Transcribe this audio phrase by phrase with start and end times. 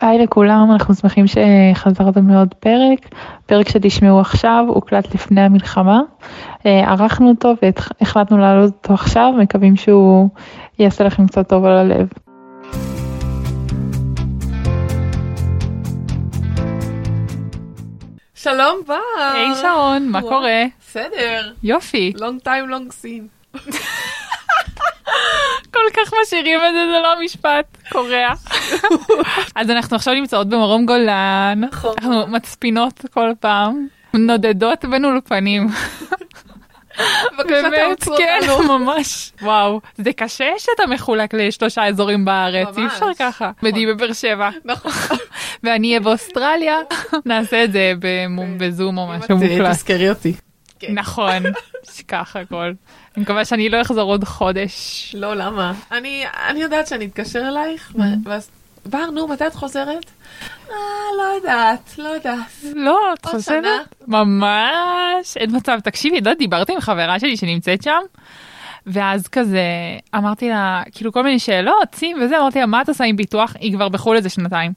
[0.00, 3.08] היי לכולם, אנחנו שמחים שחזרתם לעוד פרק.
[3.46, 6.00] פרק שתשמעו עכשיו הוקלט לפני המלחמה.
[6.66, 10.28] אה, ערכנו אותו והחלטנו להעלות אותו עכשיו, מקווים שהוא
[10.78, 12.08] יעשה לכם קצת טוב על הלב.
[18.34, 18.94] שלום בר.
[19.18, 20.64] היי שרון, מה קורה?
[20.80, 21.52] בסדר.
[21.62, 22.12] יופי.
[22.16, 23.58] long time long seen.
[25.70, 28.28] כל כך משאירים את זה, זה לא משפט, קורע.
[29.60, 31.94] אז אנחנו עכשיו נמצאות במרום גולן, נכון.
[31.98, 35.68] אנחנו מצפינות כל פעם, נודדות בין אולפנים.
[37.38, 38.78] בבקשה תעצרו כן, אותנו.
[38.78, 39.32] ממש.
[39.42, 42.86] וואו, זה קשה שאתה מחולק לשלושה אזורים בארץ, אי.
[42.86, 43.50] אפשר ככה.
[43.62, 44.50] בדי בבאר שבע.
[44.64, 44.92] נכון.
[45.62, 46.76] ואני אהיה באוסטרליה,
[47.24, 47.92] נעשה את זה
[48.56, 49.70] בזום או משהו מוקלט.
[49.70, 50.34] תזכרי אותי.
[50.78, 50.92] כן.
[50.94, 51.42] נכון,
[51.92, 52.72] שכח הכל.
[53.16, 55.12] אני מקווה שאני לא אחזור עוד חודש.
[55.18, 55.72] לא, למה?
[55.92, 58.00] אני אני יודעת שאני אתקשר אלייך, Mm-hmm.
[58.24, 58.50] ואז...
[58.86, 60.04] בר, נו, מתי את חוזרת?
[60.70, 60.74] אה,
[61.18, 62.64] לא יודעת, לא יודעת.
[62.74, 63.42] לא, את חושבת?
[63.44, 63.78] שנה.
[64.06, 65.78] ממש, אין מצב.
[65.84, 68.00] תקשיבי, יודעת, דיברתי עם חברה שלי שנמצאת שם,
[68.86, 69.62] ואז כזה
[70.14, 73.54] אמרתי לה, כאילו כל מיני שאלות, צים וזה, אמרתי לה, מה את עושה עם ביטוח?
[73.60, 74.72] היא כבר בחו"ל איזה שנתיים.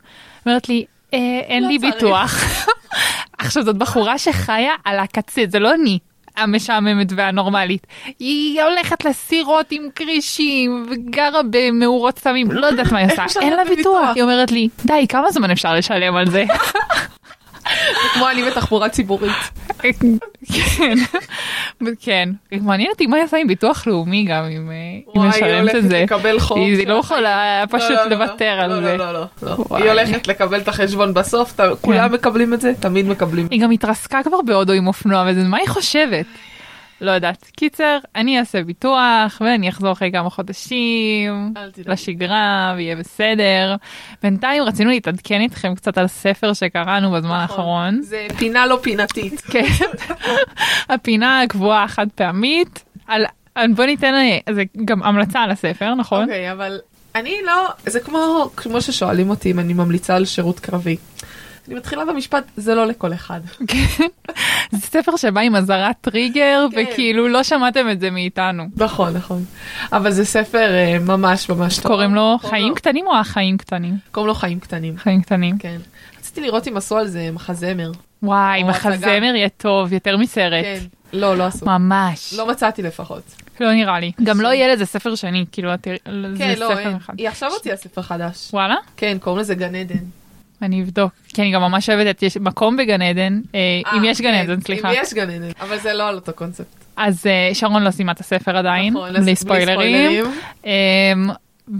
[0.46, 2.34] אומרת לי, "אה, אין לא לי צריך." ביטוח.
[3.42, 6.00] עכשיו, זאת בחורה שחיה על הקצה, זה לא אני.
[6.38, 7.88] המשעממת והנורמלית.
[8.20, 13.64] היא הולכת לסירות עם כרישים וגרה במאורות סמים, לא יודעת מה היא עושה, אין לה.
[13.66, 14.10] ביטוח?
[14.16, 16.44] היא אומרת לי, די, כמה זמן אפשר לשלם על זה?
[18.14, 19.32] כמו אני בתחבורה ציבורית.
[19.80, 20.94] כן,
[22.00, 22.30] כן.
[22.52, 25.90] מעניין אותי מה היא עושה עם ביטוח לאומי גם, אם אה, היא היא משלמת את
[25.90, 26.04] זה.
[26.04, 26.94] לקבל חוב היא של לא.
[26.94, 28.98] יכולה פשוט לא, לא, לא, לוותר על זה.
[28.98, 29.58] לא, לא, לא.
[29.78, 33.48] היא הולכת לקבל את החשבון בסוף, כולם מקבלים את זה, תמיד מקבלים.
[33.52, 36.26] היא גם התרסקה כבר בהודו עם אופנוע וזה, מה היא חושבת?
[37.02, 37.52] לא יודעת.
[37.56, 41.54] קיצר, אני אעשה ביטוח ואני אחזור אחרי כמה חודשים.
[41.86, 43.76] לשגרה ויהיה בסדר.
[44.24, 48.02] בינתיים רצינו להתעדכן איתכם קצת על ספר שקראנו בזמן האחרון.
[48.02, 49.42] זה פינה לא פינתית.
[49.52, 49.66] כן.
[50.90, 52.84] הפינה הקבועה החד פעמית.
[53.08, 53.26] על,
[53.76, 54.14] בוא ניתן
[54.50, 56.24] זה גם המלצה על הספר נכון?
[56.24, 56.80] אוקיי, אבל
[57.16, 60.98] אני לא, זה כמו, כמו ששואלים אותי אם אני ממליצה על שירות קרבי.
[61.68, 63.40] אני מתחילה במשפט, זה לא לכל אחד.
[63.68, 64.06] כן.
[64.72, 66.86] זה ספר שבא עם אזהרת טריגר כן.
[66.92, 68.64] וכאילו לא שמעתם את זה מאיתנו.
[68.78, 69.46] נכון, נכון.
[69.92, 71.92] אבל זה ספר אה, ממש ממש טוב.
[71.92, 73.98] קוראים לו חיים קטנים או החיים קטנים?
[74.12, 74.98] קוראים לו חיים קטנים.
[74.98, 75.58] חיים קטנים.
[75.58, 75.78] כן.
[76.20, 77.92] רציתי לראות אם עשו על זה מחזמר.
[78.24, 78.64] וואי.
[78.64, 80.64] מחזמר יהיה טוב יותר מסרט.
[80.64, 80.80] כן.
[81.14, 81.66] לא, לא עשו.
[81.66, 82.34] ממש.
[82.38, 83.24] לא מצאתי לפחות.
[83.60, 84.12] לא נראה לי.
[84.24, 85.98] גם לא יהיה לזה ספר שני, כאילו זה
[86.38, 86.96] כן, לא, ספר אין.
[86.96, 87.14] אחד.
[87.18, 88.50] היא עכשיו הוציאה ספר חדש.
[88.54, 88.76] וואלה?
[88.98, 89.96] כן, קוראים לזה גן עדן.
[90.62, 91.12] אני אבדוק.
[91.28, 93.60] כי אני גם ממש אוהבת את יש מקום בגן עדן, אה,
[93.94, 94.90] אם אה, יש גן כן, עדן, סליחה.
[94.90, 96.66] אם יש גן עדן, אבל זה לא על אותו קונספט.
[96.96, 100.26] אז אה, שרון לא סיימה את הספר עדיין, נכון, בלי ספוילרים.
[100.66, 100.72] אמ,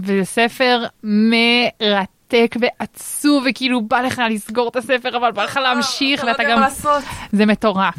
[0.04, 6.30] וזה ספר מרתק ועצוב וכאילו בא לך לסגור את הספר אבל בא לך להמשיך לא
[6.30, 6.62] ואתה גם.
[7.32, 7.94] זה מטורף.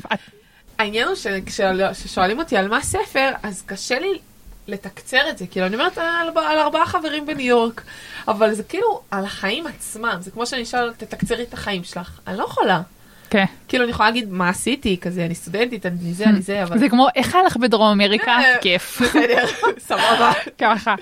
[0.79, 4.19] העניין הוא שכששואלים אותי על מה ספר, אז קשה לי
[4.67, 5.47] לתקצר את זה.
[5.47, 7.81] כאילו, אני אומרת על, על ארבעה חברים בניו יורק,
[8.27, 10.17] אבל זה כאילו על החיים עצמם.
[10.19, 12.19] זה כמו שאני אשאל, תתקצרי את החיים שלך.
[12.27, 12.81] אני לא יכולה.
[13.29, 13.45] כן.
[13.67, 16.79] כאילו, אני יכולה להגיד מה עשיתי, כזה, אני סטודנטית, אני זה, אני זה, אבל...
[16.79, 19.45] זה כמו איך היה לך בדרום אמריקה אה, כיף בסדר,
[19.87, 20.31] סבבה.
[20.57, 20.95] ככה.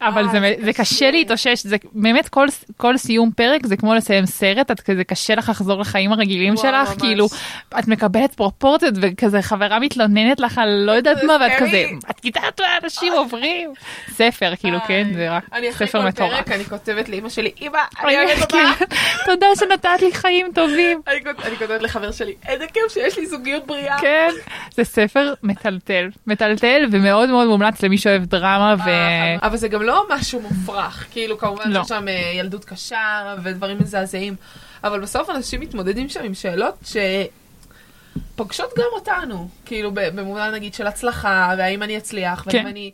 [0.00, 1.10] אבל אה, זה, זה קשה.
[1.10, 2.46] להתאושש, זה באמת כל,
[2.76, 6.66] כל סיום פרק זה כמו לסיים סרט, את כזה קשה לך לחזור לחיים הרגילים וואו,
[6.66, 6.98] שלך, ממש.
[6.98, 7.26] כאילו
[7.78, 11.52] את מקבלת פרופורציות וכזה חברה מתלוננת לך על לא יודעת מה ואת.
[11.58, 13.72] כזה, את יודעת מה אנשים עוברים.
[14.10, 16.30] ספר כאילו כן, זה רק אני אחרי ספר כל מטורף.
[16.34, 18.56] פרק, אני כותבת לאמא שלי, אמא, אני אוהבת אותך.
[18.78, 18.84] כן.
[19.26, 21.00] תודה שנתת לי חיים טובים.
[21.08, 23.98] אני כות- אני כותבת לחבר שלי, איזה כיף שיש לי זוגיות בריאה.
[24.00, 24.28] כן,
[24.74, 28.88] זה ספר מטלטל, מטלטל ומאוד מאוד מומלץ למי שאוהב דרמה ו...
[28.88, 31.80] אה, אבל זה גם לא משהו מופרך, כאילו כמובן לא.
[31.80, 34.36] שיש שם אה, ילדות קשה ודברים מזעזעים,
[34.84, 36.92] אבל בסוף אנשים מתמודדים שם עם שאלות
[38.34, 42.66] שפוגשות גם אותנו, כאילו במובן נגיד של הצלחה, והאם אני אצליח, והאם כן.
[42.66, 42.90] אני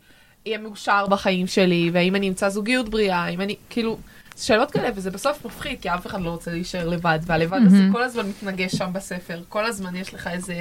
[0.47, 3.99] אהיה מאושר בחיים שלי, והאם אני אמצא זוגיות בריאה, האם אני, כאילו,
[4.37, 7.93] שאלות כאלה, וזה בסוף מפחיד, כי אף אחד לא רוצה להישאר לבד, והלבד הזה מהמם.
[7.93, 10.55] כל הזמן מתנגש שם בספר, כל הזמן יש לך איזה...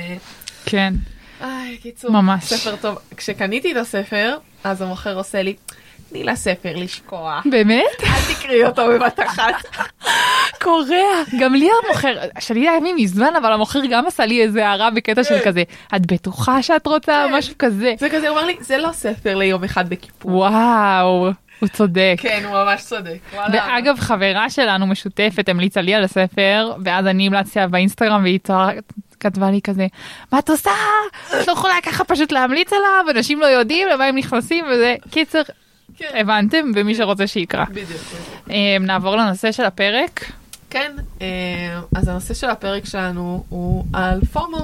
[0.66, 0.94] כן,
[1.42, 2.44] איי, קיצור, ממש.
[2.44, 2.98] ספר טוב.
[3.18, 5.56] כשקניתי את הספר, אז המוכר עושה לי,
[6.12, 7.40] תני לספר לשקוע.
[7.46, 8.04] באמת?
[8.04, 9.54] אל תקראי אותו בבת אחת.
[10.62, 11.24] קורע.
[11.40, 15.24] גם לי המוכר, שלי היה ימים מזמן, אבל המוכר גם עשה לי איזה הערה בקטע
[15.24, 15.46] של כן.
[15.46, 15.64] כזה,
[15.96, 17.34] את בטוחה שאת רוצה כן.
[17.38, 17.94] משהו כזה?
[18.00, 20.32] זה כזה, הוא אמר לי, זה לא ספר ליום אחד בכיפור.
[20.32, 22.16] וואו, הוא צודק.
[22.18, 23.20] כן, הוא ממש צודק.
[23.54, 28.40] ואגב, חברה שלנו משותפת המליצה לי על הספר, ואז אני המלצתי עליו באינסטגרם והיא.
[29.20, 29.88] כתבה לי כזה,
[30.32, 30.72] מה את עושה?
[31.42, 34.96] את לא יכולה ככה פשוט להמליץ עליו, אנשים לא יודעים למה הם נכנסים וזה.
[35.12, 35.42] קיצר,
[35.98, 36.72] כן, הבנתם?
[36.76, 37.66] ומי שרוצה שיקרא.
[37.66, 37.90] בדיוק.
[38.52, 40.32] אה, נעבור לנושא של הפרק.
[40.70, 40.92] כן,
[41.22, 41.28] אה,
[41.96, 44.64] אז הנושא של הפרק שלנו הוא על פומו.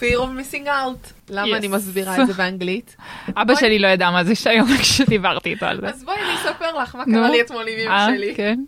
[0.00, 1.12] fear of missing out.
[1.30, 1.56] למה Yes.
[1.56, 2.96] אני מסבירה את זה באנגלית?
[3.28, 5.88] אבא בואי- שלי לא ידע מה זה שהיום כשדיברתי איתו על זה.
[5.88, 7.04] אז בואי אני אספר לך מה.
[7.04, 8.34] קרה לי אתמול עם אמא אה, שלי.
[8.36, 8.60] כן.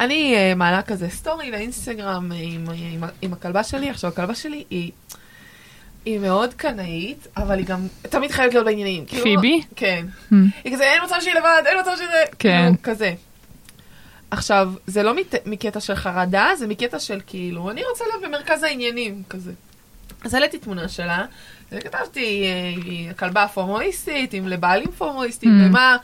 [0.00, 4.64] אני אה, מעלה כזה סטורי לאינסטגרם אה, עם, עם, עם הכלבה שלי, עכשיו הכלבה שלי
[4.70, 4.90] היא,
[6.04, 9.04] היא מאוד קנאית, אבל היא גם תמיד חייבת להיות בעניינים.
[9.06, 9.62] כאילו- פיבי?
[9.76, 10.06] כן.
[10.32, 10.34] Hmm.
[10.64, 12.22] היא כזה, אין מצב שהיא לבד, אין מצב שזה...
[12.38, 12.60] כן.
[12.62, 13.14] כאילו, כזה.
[14.30, 18.62] עכשיו, זה לא מת, מקטע של חרדה, זה מקטע של כאילו, אני רוצה להיות במרכז
[18.62, 19.52] העניינים, כזה.
[20.24, 21.24] אז העליתי תמונה שלה,
[21.72, 25.68] וכתבתי, אה, היא הכלבה הפורמואיסטית, עם לבעלים פורמואיסטים, Mm.
[25.68, 25.96] ומה,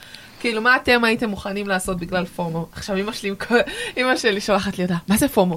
[0.46, 2.66] כאילו, מה אתם הייתם מוכנים לעשות בגלל פומו?
[2.72, 3.30] עכשיו, אמא שלי,
[3.96, 5.56] אמא שלי שולחת לי הודעה, מה זה פומו?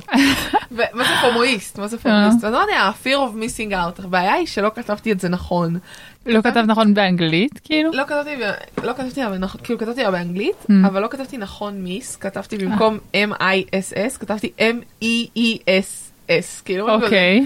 [0.71, 1.79] ומה זה פומואיסט?
[1.79, 2.43] מה זה פומואיסט?
[2.43, 4.03] אז לא יודע, fear of missing out.
[4.05, 5.77] הבעיה היא שלא כתבתי את זה נכון.
[6.25, 7.91] לא כתב נכון באנגלית, כאילו?
[7.93, 8.35] לא כתבתי,
[8.83, 10.73] לא כתבתי, אבל נכון, כאילו כתבתי באנגלית, Mm.
[10.87, 16.89] אבל לא כתבתי נכון מיס, כתבתי במקום M-I-S-S, כתבתי M-E-E-S-S, כאילו.
[16.93, 17.45] אוקיי.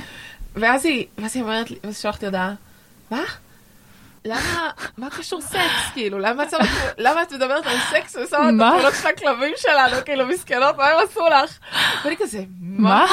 [0.55, 2.53] ואז היא, ואז היא אומרת לי, ואז שלחתי הודעה,
[3.11, 3.21] מה?
[4.25, 6.19] למה, מה קשור סקס, כאילו,
[6.97, 8.53] למה את מדברת על סקס ושמה את?
[8.53, 11.57] התמונות של הכלבים שלנו, כאילו, מסכנות, מה הם עשו לך?
[12.05, 13.05] ואני כזה, מה?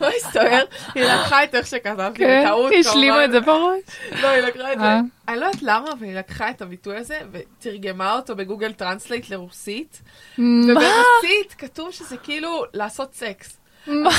[0.00, 0.62] לא הסתבר,
[0.94, 3.24] היא לקחה את איך שכתבתי, כן, בטעות, השלימו כמובן.
[3.24, 3.80] את זה בראש.
[4.22, 4.84] לא, היא לקחה את זה.
[4.84, 5.00] אה.
[5.28, 9.30] אני לא יודעת למה, אבל היא לקחה את הביטוי הזה ותרגמה אותו ב Google Translate
[9.30, 10.02] לרוסית.
[10.38, 10.72] מה?
[10.72, 13.58] וברוסית כתוב שזה כאילו לעשות סקס.
[13.86, 14.10] מה?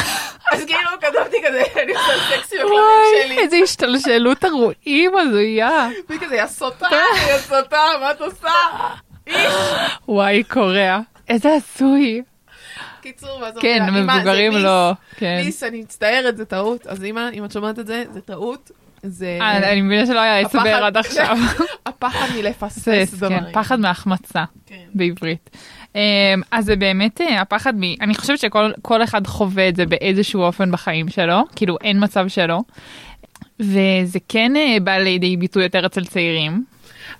[0.51, 3.37] אז כאילו כתבתי כזה, אני עושה סקס עם הכלבים וואי, שלי.
[3.39, 5.87] איזה השתלשלות אירועים הזויה.
[6.09, 6.87] והיא כזה, יא סוטה,
[7.29, 8.49] יא סוטה, מה את עושה?
[9.27, 9.53] איש.
[10.07, 10.99] וואי, קורע.
[11.29, 12.21] איזה עשוי.
[13.01, 14.91] קיצור, ואז כן, אמרתי לה, "אמא, זה מבוגרים לא.
[15.17, 15.41] כן.
[15.45, 16.87] מיס, אני מצטערת, זה טעות.
[16.87, 18.71] אז אמא, אם את שומעת את זה, זה טעות.
[19.03, 21.37] זה אה, אני מבינה שלא היה הסבר עד עכשיו.
[21.85, 23.39] הפחד מלפספס סס, כן, דברים.
[23.53, 24.75] פחד מהחמצה כן.
[24.93, 25.49] בעברית.
[25.97, 27.83] אמ, אז זה באמת אה, הפחד מ...
[28.01, 32.27] אני חושבת שכל כל אחד חווה את זה באיזשהו אופן בחיים שלו, כאילו אין מצב
[32.27, 32.59] שלא.
[33.59, 36.63] וזה כן אה, בא לידי ביטוי יותר אצל צעירים.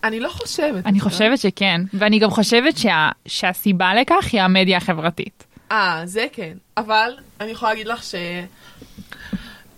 [0.04, 0.86] אני לא חושבת.
[0.86, 1.00] אני.
[1.00, 5.44] חושבת שכן, ואני גם חושבת שה, שהסיבה לכך היא המדיה החברתית.
[5.72, 6.54] אה, זה כן.
[6.78, 8.16] אבל אני יכולה להגיד לך ש...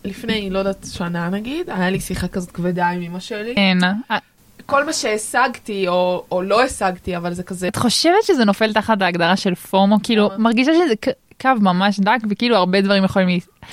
[0.06, 3.56] לפני, לא יודעת, שנה נגיד, היה לי שיחה כזאת כבדה עם אמא שלי.
[3.56, 3.78] כן.
[4.70, 7.68] כל מה שהשגתי, או, או לא השגתי, אבל זה כזה...
[7.68, 9.98] את חושבת שזה נופל תחת ההגדרה של פומו?
[10.04, 10.30] כאילו?
[10.38, 10.94] מרגישה שזה
[11.42, 13.30] קו ממש דק, וכאילו הרבה דברים יכולים...
[13.30, 13.66] ל-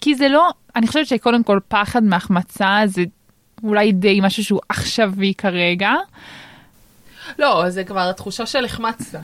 [0.00, 3.02] כי זה לא, אני חושבת שקודם כל פחד מהחמצה זה
[3.64, 5.92] אולי די משהו שהוא עכשווי כרגע.
[7.38, 9.20] לא, זה כבר התחושה של החמצת.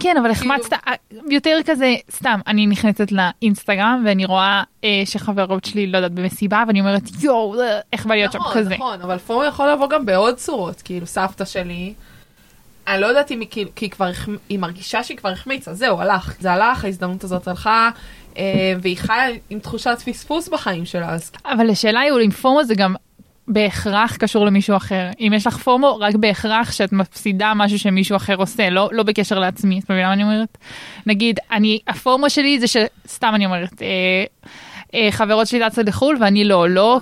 [0.00, 0.92] כן, אבל החמצת, אה,
[1.30, 6.80] יותר כזה, סתם, אני נכנסת לאינסטגרם ואני רואה אה, שחברות שלי, לא יודעת, במסיבה, ואני
[6.80, 8.74] אומרת, יואו, אה, איך בא להיות שם נכון, כזה.
[8.74, 10.82] נכון, אבל פומו יכול לבוא גם בעוד צורות.
[10.82, 11.94] כאילו, סבתא שלי,
[12.88, 14.10] אני לא יודעת אם היא כאילו, כי היא כבר,
[14.48, 16.34] היא מרגישה שהיא כבר החמיצה, זהו, הלך.
[16.40, 17.90] זה הלך, ההזדמנות הזאת הלכה,
[18.38, 22.64] אה, והיא חיה עם תחושת פספוס בחיים שלה, אז אבל השאלה היא, אולי אם פומו
[22.64, 22.94] זה גם
[23.48, 25.10] בהכרח קשור למישהו אחר.
[25.20, 29.38] אם יש לך פומו, רק בהכרח שאת מפסידה משהו שמישהו אחר עושה, לא, לא בקשר
[29.38, 29.78] לעצמי.
[29.78, 30.58] את מבינה מה אני אומרת?
[31.06, 34.24] נגיד, אני, הפומו שלי זה שסתם אני אומרת, אה,
[34.94, 37.00] אה, חברות שלי טסות לחו"ל ואני לא, לא,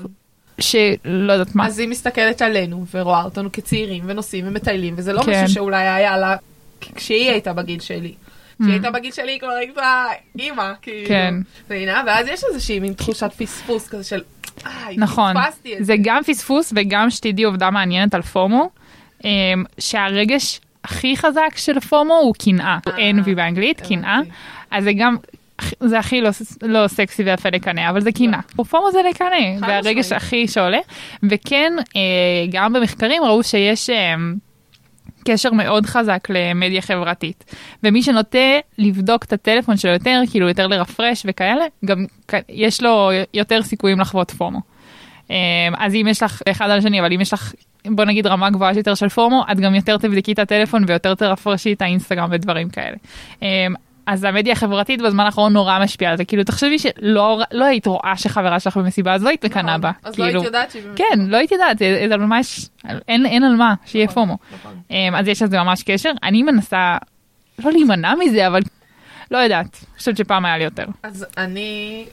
[0.60, 1.66] שלא יודעת מה.
[1.66, 5.44] אז היא מסתכלת עלינו ורואה אותנו כצעירים ונוסעים ומטיילים, וזה לא כן.
[5.44, 6.36] משהו שאולי היה לה
[6.94, 8.14] כשהיא הייתה בגיל שלי.
[8.60, 10.04] כשהיא הייתה בגיל שלי כבר הייתה
[10.38, 11.08] אימא, כאילו.
[11.08, 11.34] כן.
[12.06, 14.20] ואז יש איזושהי מין תחושת פספוס כזה של,
[14.66, 18.70] אה, נכון, פספסתי את זה גם פספוס וגם שתדעי עובדה מעניינת על פומו,
[19.24, 23.96] אמ, שהרגש הכי חזק של פומו הוא קנאה, אה, envy באנגלית, הבנתי.
[23.96, 24.20] קנאה,
[24.70, 25.16] אז זה גם,
[25.80, 26.30] זה הכי לא,
[26.62, 28.40] לא סקסי ויפה לקנא, אבל זה קנאה.
[28.56, 30.12] פומו זה לקנא, זה הרגש.
[30.12, 30.78] הכי שעולה,
[31.22, 32.00] וכן, אה,
[32.52, 33.90] גם במחקרים ראו שיש...
[35.28, 37.54] אמ, קשר מאוד חזק למדיה חברתית.
[37.82, 38.38] ומי שנוטה
[38.78, 42.04] לבדוק את הטלפון שלו יותר, כאילו יותר לרפרש וכאלה, גם
[42.48, 44.60] יש לו יותר סיכויים לחוות פומו.
[45.30, 45.34] אמ,
[45.78, 47.52] אז אם יש לך אחד על השני, אבל אם יש לך,
[47.86, 51.72] בוא נגיד רמה גבוהה יותר של פומו, את גם יותר תבדקי את הטלפון ויותר תרפרשי
[51.72, 52.96] את האינסטגרם ודברים כאלה.
[54.10, 58.16] אז המדיה החברתית בזמן האחרון נורא משפיעה על זה, כאילו תחשבי שלא לא היית רואה
[58.16, 59.90] שחברה שלך במסיבה, אז לא היית מקנאה בה.
[59.90, 60.08] נכון.
[60.08, 60.98] אז לא כאילו, הייתי יודעת שהיא באמת...
[60.98, 61.76] כן, לא הייתי יודעת,
[62.20, 62.68] מה יש,
[63.08, 64.38] אין, אין על מה, שיהיה נכון, פומו.
[64.54, 64.80] נכון.
[64.90, 66.12] אמ, אז יש לזה ממש קשר.
[66.22, 66.96] אני מנסה
[67.64, 68.60] לא להימנע מזה, אבל
[69.30, 70.84] לא יודעת, חושבת שפעם היה לי יותר.
[71.02, 72.04] אז אני,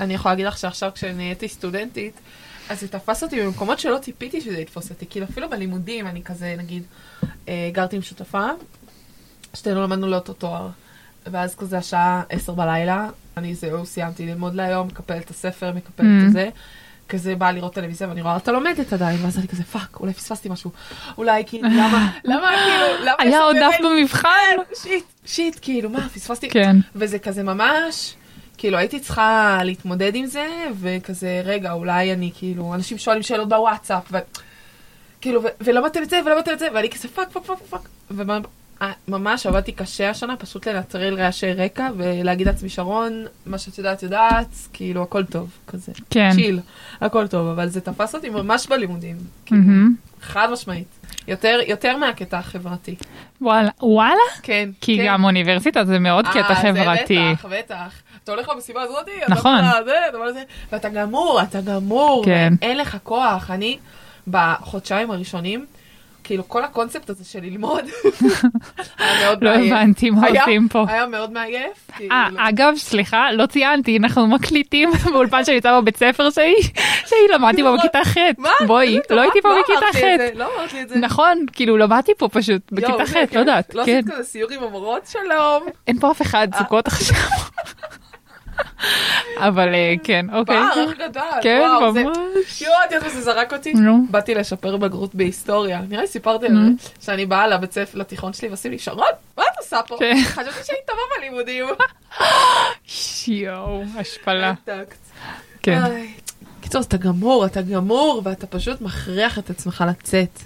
[0.00, 2.20] אני יכולה להגיד לך שעכשיו כשנהייתי סטודנטית,
[2.68, 5.06] אז זה תפס אותי במקומות שלא ציפיתי שזה יתפוס אותי.
[5.10, 6.82] כאילו אפילו בלימודים, אני כזה, נגיד,
[7.48, 8.46] אה, גרתי עם שותפה,
[9.54, 10.68] שתינו למדנו לאותו תואר,
[11.30, 13.06] ואז כזה השעה עשר בלילה,
[13.36, 16.26] אני זהו, סיימתי ללמוד להיום, מקפלת את הספר, מקפלת Mm.
[16.26, 16.48] את זה,
[17.08, 20.48] כזה באה לראות טלוויזיה ואני רואה אותה לומדת עדיין, ואז אני כזה fuck, אולי פספסתי
[20.48, 20.70] משהו,
[21.18, 24.28] אולי כאילו, למה, למה כאילו, למה היה עוד דף במבחן?
[24.82, 26.50] shit, shit, כאילו, מה, פספסתי?
[26.50, 26.76] כן.
[26.94, 28.14] וזה כזה ממש,
[28.58, 30.46] כאילו, הייתי צריכה להתמודד עם זה,
[30.80, 34.18] וכזה, רגע, אולי אני, כאילו, אנשים שואלים שאלות בוואטסאפ, ו...
[35.20, 37.88] כאילו, ו- ולמדתם את זה, ולמדתם את זה, ואני כזה fuck, fuck, fuck, fuck.
[39.08, 44.54] וממש עבדתי קשה השנה, פשוט לנטרל רעשי רקע, ולהגיד לעצמי, שרון, מה שאת יודעת, יודעת,
[44.72, 45.92] כאילו, הכל טוב, כזה.
[46.10, 46.30] כן.
[46.34, 46.60] chill,
[47.00, 49.16] הכל טוב, אבל זה תפס אותי ממש בלימודים,
[49.46, 49.62] כאילו.
[50.22, 50.86] חד משמעית.
[51.28, 52.94] יותר, יותר מהקטע החברתי.
[53.40, 54.14] וואלה, וואלה?
[54.42, 55.04] כן, כי כן.
[55.06, 57.14] גם אוניברסיטה זה מאוד קטע אה, חברתי.
[57.14, 58.02] זה בטח, בטח.
[58.24, 59.60] אתה הולך למסיבה הזאתי, אתה נכון.
[59.60, 60.42] בא לזה, אתה בא לזה,
[60.72, 62.54] ואתה גמור, אתה גמור, כן.
[62.62, 63.50] אין לך כוח.
[63.50, 63.78] אני,
[64.28, 65.66] בחודשיים הראשונים,
[66.26, 67.84] כאילו כל הקונספט הזה של ללמוד,
[68.98, 69.72] היה מאוד לא מעייף.
[69.72, 70.84] הבנתי מה עושים פה.
[70.88, 71.90] היה מאוד מעייף.
[71.96, 76.54] כאילו, אה, אגב, סליחה, לא ציינתי, אנחנו מקליטים באולפן שנמצא בבית ספר שלי,
[77.06, 78.16] שהיא למדתי בו בכיתה ח'.
[78.38, 78.50] מה?
[78.66, 80.36] בואי, איזה לא הייתי פה בכיתה ח'.
[80.38, 80.96] לא אמרת לי את זה.
[80.98, 83.34] נכון, כאילו למדתי פה פשוט, בכיתה ח'.
[83.34, 83.98] לא יודעת, לא כן.
[83.98, 85.06] עשית כזה סיור עם המורות?
[85.06, 85.66] שלום.
[85.86, 86.58] אין פה אף אחד, אה.
[86.58, 87.16] סוכות עכשיו.
[89.48, 90.56] אבל אה, כן, אוקיי.
[90.56, 91.20] פער, איך גדל.
[91.42, 92.16] כן, ממש.
[92.62, 93.74] יואו, את יודעת מה זה זרק אותי?
[93.74, 94.06] נו.
[94.10, 95.80] באתי לשפר בגרות בהיסטוריה.
[95.88, 96.52] נראה לי סיפרתי על.
[96.54, 99.06] זה, שאני באה לבית ספר, לתיכון שלי, ועושים לי, שרון,
[99.38, 99.96] מה את עושה פה?
[99.98, 100.16] כן.
[100.24, 101.64] חשבתי שהיית טובה בלימודים.
[103.28, 104.52] יואו, השפלה.
[105.62, 105.82] כן.
[106.60, 110.38] קיצור, אתה גמור, אתה גמור, ואתה פשוט מכריח את עצמך לצאת.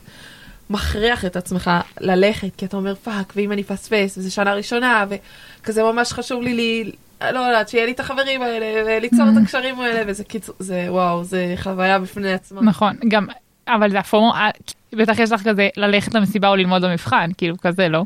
[0.70, 5.82] מכריח את עצמך ללכת, כי אתה אומר fuck, ואם אני אפספס, וזו שנה ראשונה, וכזה
[5.82, 10.02] ממש חשוב לי, לי לא יודעת, שיהיה לי את החברים האלה, וליצור את הקשרים האלה,
[10.06, 12.60] וזה קיצור, זה וואו, זה חוויה בפני עצמה.
[12.62, 13.26] נכון, גם,
[13.68, 14.50] אבל זה הפומו, אה,
[14.92, 18.04] בטח יש לך כזה ללכת למסיבה או ללמוד במבחן, כאילו כזה, לא?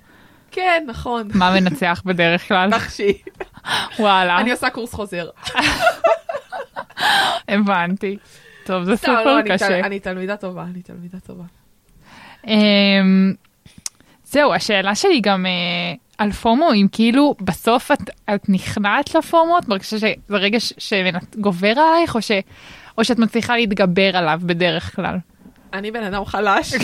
[0.51, 1.29] כן, נכון.
[1.35, 2.69] מה מנצח בדרך כלל?
[2.77, 3.13] נחשי.
[3.99, 5.29] וואלה, אני עושה קורס חוזר.
[7.49, 8.17] הבנתי.
[8.65, 9.81] טוב, זה לא, סופר תל- קשה.
[9.81, 11.45] אני תלמידה טובה, אני תלמידה טובה.
[14.35, 15.53] זהו, השאלה שלי גם אה,
[16.19, 17.99] על פומו, אם כאילו בסוף את,
[18.35, 22.31] את נכנעת לפומות, מרגישה שזה רגע שגובר עלייך, או, ש,
[22.99, 25.17] או שאת מצליחה להתגבר עליו בדרך כלל?
[25.73, 26.75] אני בן אדם חלש.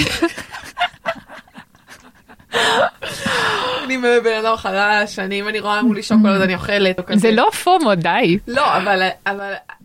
[3.85, 6.97] אני בן אדם חלש, אני אם אני רואה מולי שוקולד אני אוכלת.
[7.15, 8.39] זה לא פומו, די.
[8.47, 9.11] לא, אבל...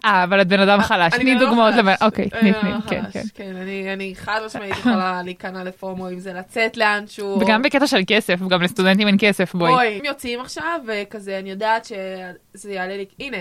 [0.05, 1.13] אה, אבל את בן אדם חלש.
[1.13, 1.75] אני תני דוגמאות.
[1.75, 1.93] לבן...
[2.01, 3.23] אוקיי, אני תני, בן תני, כן, חלש, כן.
[3.33, 7.37] כן, אני אני חד משמעית יכולה להיכנע לפומו, אם זה לצאת לאנשהו.
[7.41, 9.71] וגם בקטע של כסף, גם לסטודנטים אין כסף, בואי.
[9.71, 13.05] בואי, אם יוצאים עכשיו, וכזה, אני יודעת שזה יעלה לי...
[13.19, 13.37] הנה,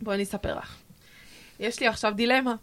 [0.00, 0.76] בואי אני אספר לך.
[1.60, 2.54] יש לי עכשיו דילמה.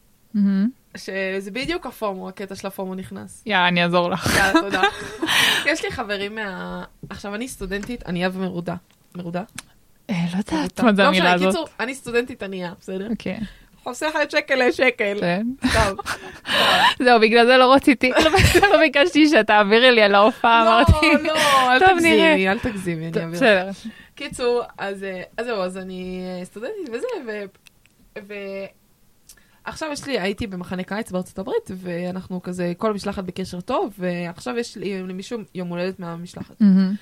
[0.98, 3.44] שזה בדיוק הפומו, הקטע של הפומו נכנס.
[3.46, 4.36] יאללה, אני אעזור לך.
[4.38, 4.82] יאללה, תודה.
[5.72, 6.84] יש לי חברים מה...
[7.10, 8.76] עכשיו, אני סטודנטית ענייה ומרודה.
[9.16, 9.40] מרודה?
[9.40, 9.73] אה,
[10.10, 10.80] לא יודעת.
[10.80, 11.48] מה זה לא המילה משנה, הזאת.
[11.48, 13.10] קיצור, אני סטודנטית ענייה, בסדר?
[13.10, 13.40] אוקיי.
[13.84, 15.18] חוסך את שקל לשקל.
[15.20, 15.48] כן.
[15.74, 16.00] טוב.
[17.00, 18.12] זהו, בגלל זה לא רציתי,
[18.72, 21.24] לא ביקשתי שתעבירי לי על ההופעה, לא, אמרתי.
[21.24, 22.50] לא, אל טוב, תגזימי.
[22.50, 23.36] אל תגזימי, אני אעביר.
[23.36, 23.70] בסדר.
[24.16, 27.08] קיצור, אז אה, אז זהו, אז אני אה, סטודנטית וזה,
[28.28, 28.34] ו...
[29.66, 34.58] עכשיו יש לי, הייתי במחנה קיץ בארצות הברית, ואנחנו כזה, כל המשלחת בקשר טוב, ועכשיו
[34.58, 36.62] יש לי למישהו יום הולדת מהמשלחת.
[36.62, 36.96] מהמם.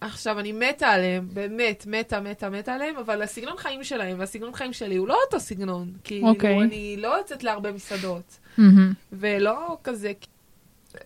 [0.00, 4.72] עכשיו, אני מתה עליהם, באמת, מתה, מתה, מתה עליהם, אבל הסגנון חיים שלהם והסגנון חיים
[4.72, 5.92] שלי הוא לא אותו סגנון.
[6.04, 6.62] כאילו, אוקיי.
[6.62, 8.92] אני לא יוצאת להרבה מסעדות, מהמם.
[9.12, 10.12] ולא כזה...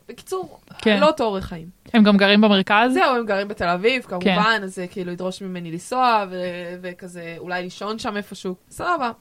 [0.09, 1.01] בקיצור, כן.
[1.01, 1.69] לא אותו אורח חיים.
[1.93, 2.93] הם גם גרים במרכז?
[2.93, 4.09] זהו, הם גרים בתל אביב, כן.
[4.09, 9.13] כמובן, אז זה כאילו ידרוש ממני לנסוע, ו- וכזה, אולי לישון שם איפשהו, סבבה.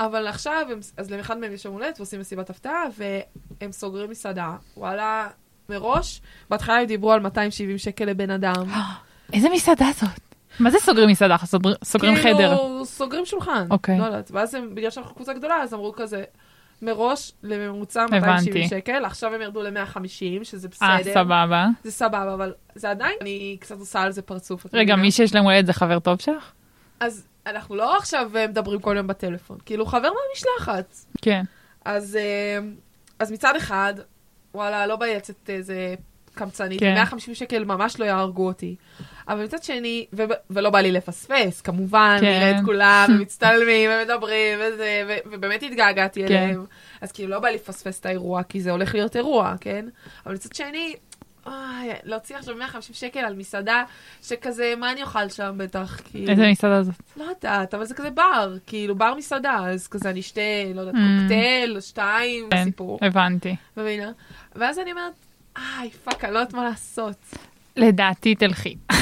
[0.00, 4.56] אבל עכשיו, הם, אז לאחד מהם יש יום הולדת ועושים מסיבת הפתעה, והם סוגרים מסעדה.
[4.76, 5.28] וואלה,
[5.68, 6.20] מראש,
[6.50, 8.64] בהתחלה הם דיברו על 270 שקל לבן אדם.
[9.32, 10.08] איזה מסעדה זאת?
[10.60, 11.36] מה זה סוגרים מסעדה?
[11.44, 12.28] סוגר- סוגרים חדר?
[12.56, 13.66] כאילו, סוגרים שולחן.
[13.70, 13.98] אוקיי.
[13.98, 14.30] לא יודעת.
[14.30, 16.24] ואז הם, בגלל שאנחנו קבוצה גדולה, אז אמרו כזה,
[16.82, 18.20] מראש לממוצע הבנתי.
[18.20, 20.00] 270 שקל, עכשיו הם ירדו ל-150,
[20.44, 20.88] שזה בסדר.
[20.88, 21.66] אה, סבבה.
[21.84, 24.66] זה סבבה, אבל זה עדיין, אני קצת עושה על זה פרצוף.
[24.72, 24.96] רגע?
[24.96, 26.52] מי שיש להם הולדת זה חבר טוב שלך?
[27.00, 30.94] אז אנחנו לא עכשיו אה, מדברים כל יום בטלפון, כאילו חבר מהמשלחת.
[31.22, 31.42] כן.
[31.84, 32.58] אז, אה,
[33.18, 33.94] אז מצד אחד,
[34.54, 35.94] וואלה, לא בא לצאת איזה
[36.36, 36.94] קמצנית, כן.
[36.94, 38.76] 150 שקל ממש לא יהרגו אותי.
[39.28, 42.26] אבל מצד שני, ו- ולא בא לי לפספס, כמובן, כן.
[42.26, 46.34] נראה את כולם, ומצטלמים, ומדברים, וזה, ו- ובאמת התגעגעתי כן.
[46.34, 46.64] אליהם.
[47.00, 49.86] אז כאילו לא בא לי לפספס את האירוע, כי זה הולך להיות אירוע, כן?
[50.26, 50.94] אבל מצד שני,
[51.46, 51.54] אוי,
[52.04, 53.82] להוציא עכשיו 150 שקל על מסעדה,
[54.22, 56.30] שכזה, מה אני אוכל שם בטח, כאילו.
[56.30, 56.94] איזה מסעדה זאת?
[57.16, 60.40] לא יודעת, אבל זה כזה בר, כאילו בר מסעדה, אז כזה אני אשתה,
[60.74, 61.20] לא יודעת, ממ.
[61.20, 63.56] קוקטייל, שתיים, כן, סיפור, הבנתי.
[63.76, 64.10] מבינה?
[64.54, 65.12] ואז אני אומרת,
[65.56, 67.16] איי, fuck, אני לא יודעת מה לעשות.
[67.76, 68.76] לדעתי תלכי.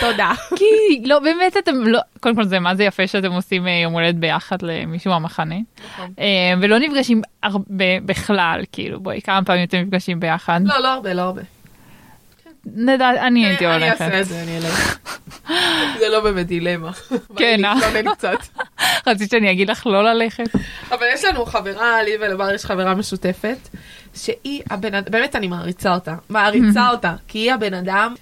[0.00, 0.32] תודה.
[0.56, 3.92] כי לא באמת אתם לא קודם כל זה מה זה יפה שאתם עושים אה, יום
[3.92, 5.54] הולדת ביחד למישהו מהמחנה
[5.84, 6.12] נכון.
[6.18, 11.14] אה, ולא נפגשים הרבה בכלל כאילו בואי כמה פעמים אתם נפגשים ביחד לא, לא הרבה,
[11.14, 11.42] לא הרבה.
[12.74, 14.98] נדע אני הייתי אני הולכת אעשה את זה, אני אלך.
[16.00, 16.90] זה לא באמת דילמה.
[17.36, 17.74] כן, אה?
[17.74, 18.60] לי להתלונן קצת.
[19.06, 20.44] רצית שאני אגיד לך לא ללכת
[20.90, 23.68] אבל יש לנו חברה, לי ולבר יש חברה משותפת,
[24.14, 28.14] שהיא הבן אדם, באמת אני מעריצה אותה, מעריצה אותה, כי היא הבן אדם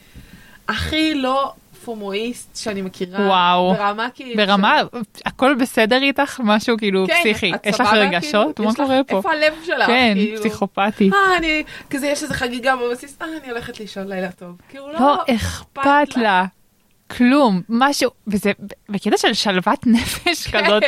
[0.68, 1.52] הכי לא
[1.86, 3.26] פומואיסט שאני מכירה.
[3.26, 3.74] וואו.
[3.74, 4.46] ברמה כאילו...
[4.46, 4.80] ברמה
[5.24, 8.68] הכל בסדר איתך משהו כאילו כן, פסיכי יש לך רגשות כאילו?
[8.68, 9.86] מה קורה פה איפה הלב שלך?
[9.86, 10.38] כן כאילו?
[10.38, 14.56] פסיכופתי אה, אני, כזה יש איזה חגיגה בבסיס, אה, אני הולכת לישון לילה טוב.
[14.68, 16.44] כאילו, לא, לא אכפת לה
[17.16, 18.52] כלום משהו וזה
[18.88, 20.64] בקטע של שלוות נפש כן.
[20.64, 20.82] כזאת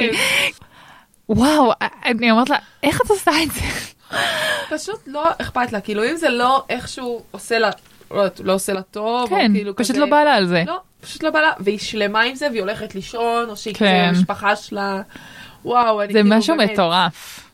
[1.28, 1.72] וואו
[2.04, 3.60] אני אומרת לה איך את עושה את זה
[4.70, 7.70] פשוט לא אכפת לה, כאילו אם זה לא איכשהו עושה לה,
[8.10, 10.64] לא, לא עושה לה טוב, כן או כאילו פשוט כזה, לא בא לה על זה
[10.66, 14.08] לא, פשוט לא בא לה, והיא שלמה עם זה, והיא הולכת לישון, או שהיא כן.
[14.10, 15.02] כזה במשפחה שלה,
[15.64, 17.48] וואו, אני זה כאילו משהו באמת, מטורף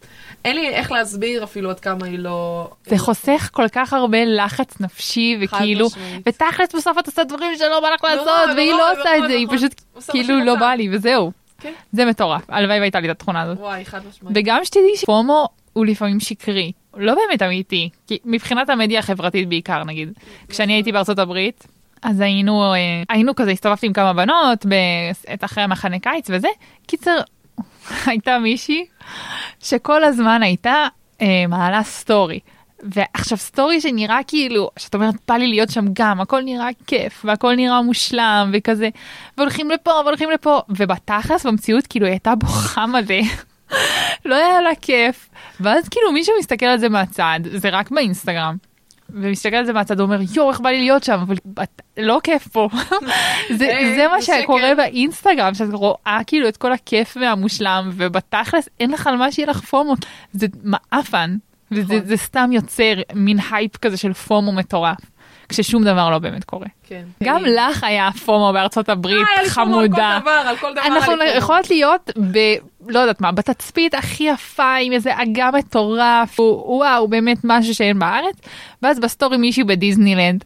[0.44, 2.70] אין לי איך להסביר אפילו עד כמה היא לא...
[2.86, 5.88] זה חוסך כל כך הרבה לחץ נפשי וכאילו.
[6.26, 9.22] ותכלס בסוף את עושה דברים שלא בא לך לעשות נכון, והיא נכון, לא עושה את
[9.28, 9.58] זה היא נכון.
[9.58, 9.80] פשוט
[10.10, 10.56] כאילו לא.
[10.56, 11.72] בא לי וזהו כן.
[11.92, 14.36] זה מטורף הלוואי והייתה לי את התכונה הזאת וואי, חד משמעית.
[14.36, 20.12] וגם שתדעי שפומו הוא לפעמים שקרי, לא באמת אמיתי, כי מבחינת המדיה החברתית בעיקר נגיד.
[20.48, 21.66] כשאני הייתי בארצות הברית,
[22.02, 24.66] אז היינו, אה, היינו כזה, הסתובבתי עם כמה בנות,
[25.34, 26.48] את אחרי המחנה קיץ וזה.
[26.86, 27.20] קיצר,
[28.06, 28.84] הייתה מישהי
[29.60, 30.86] שכל הזמן הייתה
[31.22, 32.40] אה, מעלה סטורי.
[32.82, 37.54] ועכשיו סטורי שנראה כאילו, שאת אומרת בא לי להיות שם גם, הכל נראה כיף והכל
[37.54, 38.88] נראה מושלם וכזה,
[39.38, 43.22] והולכים לפה והולכים לפה, ובתכלס במציאות כאילו היא הייתה בוכה מלא.
[44.24, 45.28] לא היה לה כיף.
[45.60, 48.56] ואז כאילו מישהו מסתכל על זה מהצד, זה רק באינסטגרם.
[49.10, 52.48] ומסתכל על זה מהצד ואומר יואו איך בא לי להיות שם אבל את- לא כיף
[52.48, 52.68] פה
[53.58, 54.74] זה, אין, זה מה שקורה.
[54.76, 59.60] באינסטגרם שאת רואה כאילו את כל הכיף והמושלם ובתכלס אין לך על מה שיהיה לך
[59.60, 59.94] פומו
[60.32, 61.36] זה מעפן
[61.70, 62.06] וזה נכון.
[62.06, 64.96] זה סתם יוצר מין הייפ כזה של פומו מטורף
[65.48, 66.66] כששום דבר לא באמת קורה.
[66.88, 67.02] כן.
[67.22, 67.42] גם.
[67.44, 70.18] לך היה פומו בארצות הברית חמודה.
[70.86, 71.14] אנחנו.
[71.36, 72.38] יכולות להיות ב...
[72.88, 77.98] לא יודעת מה, בתצפית הכי יפה עם איזה אגם מטורף, הוא- וואו, באמת משהו שאין
[77.98, 78.34] בארץ,
[78.82, 80.44] ואז בסטורי מישהי בדיסנילנד.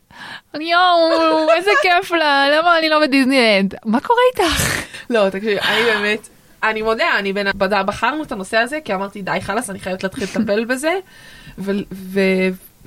[0.54, 3.74] יואו, איזה כיף לה, למה אני לא בדיסנילנד?
[3.84, 4.82] מה קורה איתך?
[5.10, 6.28] לא, תקשיבי, אני באמת,
[6.62, 10.24] אני מודה, אני בין, בחרנו את הנושא הזה, כי אמרתי, די, חלאס, אני חייבת להתחיל
[10.24, 10.92] לטפל בזה,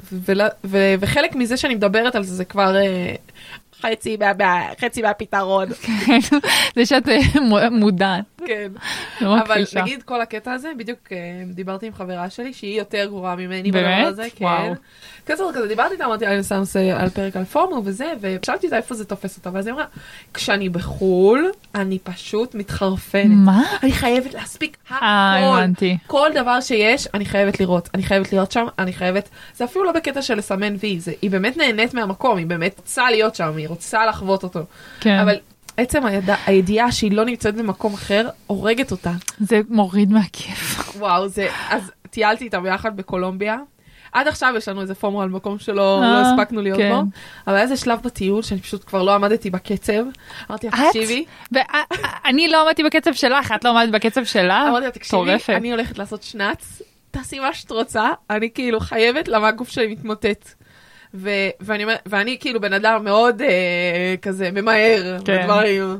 [0.03, 3.15] ו, ו, ו, ו, וחלק מזה שאני מדברת על זה, זה כבר אה,
[3.81, 5.69] חצי, מה, חצי מהפתרון,
[6.75, 8.71] זה שאת אה, מו- מודעת, כן.
[9.21, 9.63] אבל.
[9.81, 13.85] נגיד כל הקטע הזה, בדיוק אה, דיברתי עם חברה שלי, שהיא יותר גרועה ממני באמת?
[13.97, 14.45] בדבר הזה, כן.
[14.45, 14.73] וואו.
[15.25, 18.77] כזה כזה דיברתי איתה, אמרתי לה, אני נושא על פרק על פורמו וזה, ושאלתי אותה
[18.77, 19.85] איפה זה תופס אותה, ואז היא אמרה,
[20.33, 23.25] כשאני בחו"ל, אני פשוט מתחרפנת.
[23.45, 23.63] מה?
[23.83, 25.59] אני חייבת להספיק אה, הכל.
[25.59, 25.97] הבנתי.
[26.07, 27.89] כל דבר שיש, אני חייבת לראות.
[27.93, 29.29] אני חייבת להיות שם, אני חייבת...
[29.55, 33.09] זה אפילו לא בקטע של לסמן וי, זה, היא באמת נהנית מהמקום, היא באמת רוצה
[33.09, 34.59] להיות שם, היא רוצה לחוות אותו.
[34.99, 35.35] כן, אבל
[35.77, 39.11] עצם הידע, הידיעה שהיא לא נמצאת במקום אחר, הורגת אותה.
[39.39, 40.95] זה מוריד מהכיף.
[40.97, 41.47] וואו, זה...
[41.69, 43.57] אז טיילתי איתה ביחד בקולומביה.
[44.11, 46.89] עד עכשיו יש לנו איזה פומו על מקום שלא אה, לא הספקנו להיות כן.
[46.89, 47.01] בו,
[47.47, 50.03] אבל היה איזה שלב בטיול שאני פשוט כבר לא עמדתי בקצב.
[50.49, 50.87] אמרתי לה?
[50.87, 54.67] תקשיבי, ואני לא עמדתי בקצב שלך, את לא עמדת בקצב שלה?
[54.69, 55.31] אמרתי לה, תקשיבי.
[55.49, 56.81] אני הולכת לעשות שנץ,
[57.11, 60.53] תעשי מה שאת רוצה, אני כאילו חייבת, למה הגוף שלי מתמוטט.
[61.13, 65.41] ו- ואני, ואני כאילו בן אדם מאוד אה, כזה ממהר כן.
[65.43, 65.97] בדברים.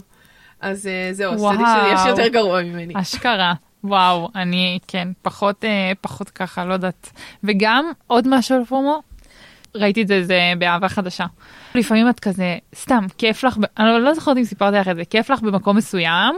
[0.62, 1.56] אז אה, זהו, וואו.
[1.56, 1.66] תדעי
[1.98, 2.94] שיש יותר גרוע ממני.
[2.98, 3.54] אשכרה.
[3.84, 7.12] וואו, אני כן, פחות, אה, פחות ככה, לא יודעת.
[7.44, 9.02] וגם עוד משהו על פומו,
[9.76, 11.26] ראיתי את זה, זה באהבה חדשה.
[11.76, 15.06] לפעמים את כזה, סתם, כיף לך, אני לא- לא זוכרת אם סיפרתי לך את זה,
[15.06, 16.36] כיף לך במקום מסוים,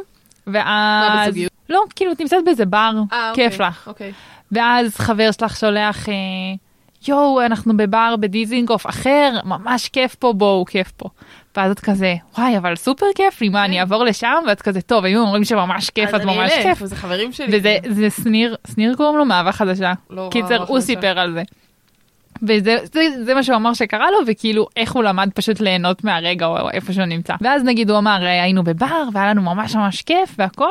[0.47, 1.09] ואז...
[1.15, 1.51] מה, בזוגיות?
[1.69, 3.87] לא, כאילו, את נמצאת באיזה בר, אה, כיף אוקיי, לך.
[3.87, 4.11] אוקיי.
[4.51, 6.13] ואז חבר שלך שולח, אה,
[7.07, 11.09] יואו, אנחנו בבר בדיזינגוף אחר, ממש כיף פה, בואו, כיף פה.
[11.57, 14.35] ואז את כזה, וואי, אבל סופר כיף לי, מה, אני אעבור לשם?
[14.47, 16.15] ואת כזה, טוב, היו אומרים שממש כיף, כן.
[16.15, 16.81] אז אז אני ממש אלך, כיף.
[16.81, 17.57] וזה חברים שלי.
[17.57, 19.93] וזה זה שניר, שניר קוראים לו מאהבה חדשה.
[20.09, 20.79] לא, קיצר, אהבה הוא.
[20.79, 21.43] סיפר על זה.
[22.47, 26.45] וזה זה, זה מה שהוא אמר שקרה לו וכאילו איך הוא למד פשוט ליהנות מהרגע
[26.45, 27.33] או איפה שהוא נמצא.
[27.41, 30.67] ואז נגיד הוא אמר "אה, היינו בבר והיה לנו ממש ממש כיף והכל.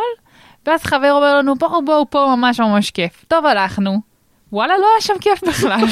[0.67, 3.25] ואז חבר אומר לנו בואו בואו פה ממש ממש כיף.
[3.29, 4.12] טוב הלכנו.
[4.53, 5.81] וואלה לא היה שם כיף בכלל.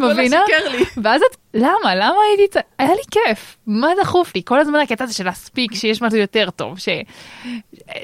[0.00, 0.42] וואלה, מבינה?
[0.46, 0.84] שיקר לי.
[1.02, 2.62] ואז את למה למה הייתי צ...
[2.78, 6.50] היה לי כיף מה דחוף לי כל הזמן הקטע הזה של להספיק שיש משהו יותר
[6.50, 6.88] טוב ש...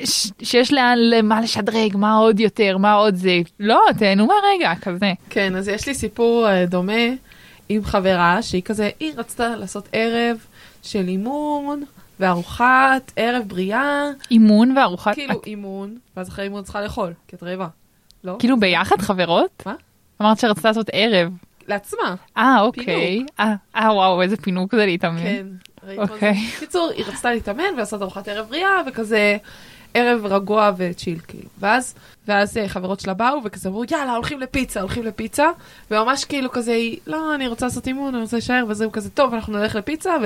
[0.05, 0.31] ש...
[0.43, 5.57] שיש לאן למה לשדרג מה עוד יותר מה עוד זה לא תהנו מהרגע כזה כן,
[5.57, 7.03] אז יש לי סיפור אה, דומה
[7.69, 10.37] עם חברה שהיא כזה, היא רצתה לעשות ערב
[10.83, 11.85] של אימון,
[12.21, 17.69] וארוחת ערב בריאה, אימון וארוחת, כאילו אימון, ואז אחרי אימון צריכה לאכול, כי את רעבה.
[18.25, 18.37] לא?
[18.39, 19.63] כאילו ביחד חברות?
[19.67, 19.75] מה?
[20.23, 21.33] אמרת שרצית לעשות ערב.
[21.69, 23.27] לעצמה, אה, אוקיי.
[23.41, 25.23] אה, אה, וואו, איזה פינוק זה להתאמן.
[25.23, 25.47] כן.
[25.99, 26.35] אוקיי.
[26.59, 29.37] קיצור, היא רצתה להתאמן ולעשות ארוחת ערב בריאה, וכזה
[29.95, 31.49] ערב רגוע וצ'יל, כאילו.
[31.59, 31.95] ואז,
[32.29, 35.51] ואז אה, חברות שלה באו, וכזה אמרו, יאללה, הולכים לפיצה, הולכים לפיצה,
[35.91, 39.35] וממש כאילו כזה, היא, לא, אני רוצה לעשות אימון, אני רוצה להישאר, וזהו כזה, טוב,
[39.35, 40.17] אנחנו נלך לפיצה,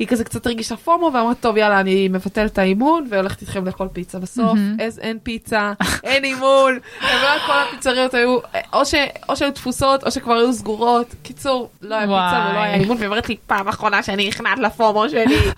[0.00, 3.88] והיא כזה קצת הרגישה פומו, ואמרה, טוב, יאללה, אני מבטלת את האימון, והולכת איתכם לאכול
[3.92, 4.18] פיצה.
[4.18, 4.58] בסוף.
[4.82, 5.72] אז אין פיצה,
[6.04, 8.38] אין אימון, ובאמת כל הפיצריות היו,
[8.72, 8.94] או, ש,
[9.28, 11.14] או שהיו תפוסות, או שכבר היו סגורות.
[11.22, 12.48] קיצור, לא היה פיצה.
[12.50, 15.36] ולא היה אימון, והיא אומרת לי, פעם אחרונה שאני נכנעת לפומו שלי.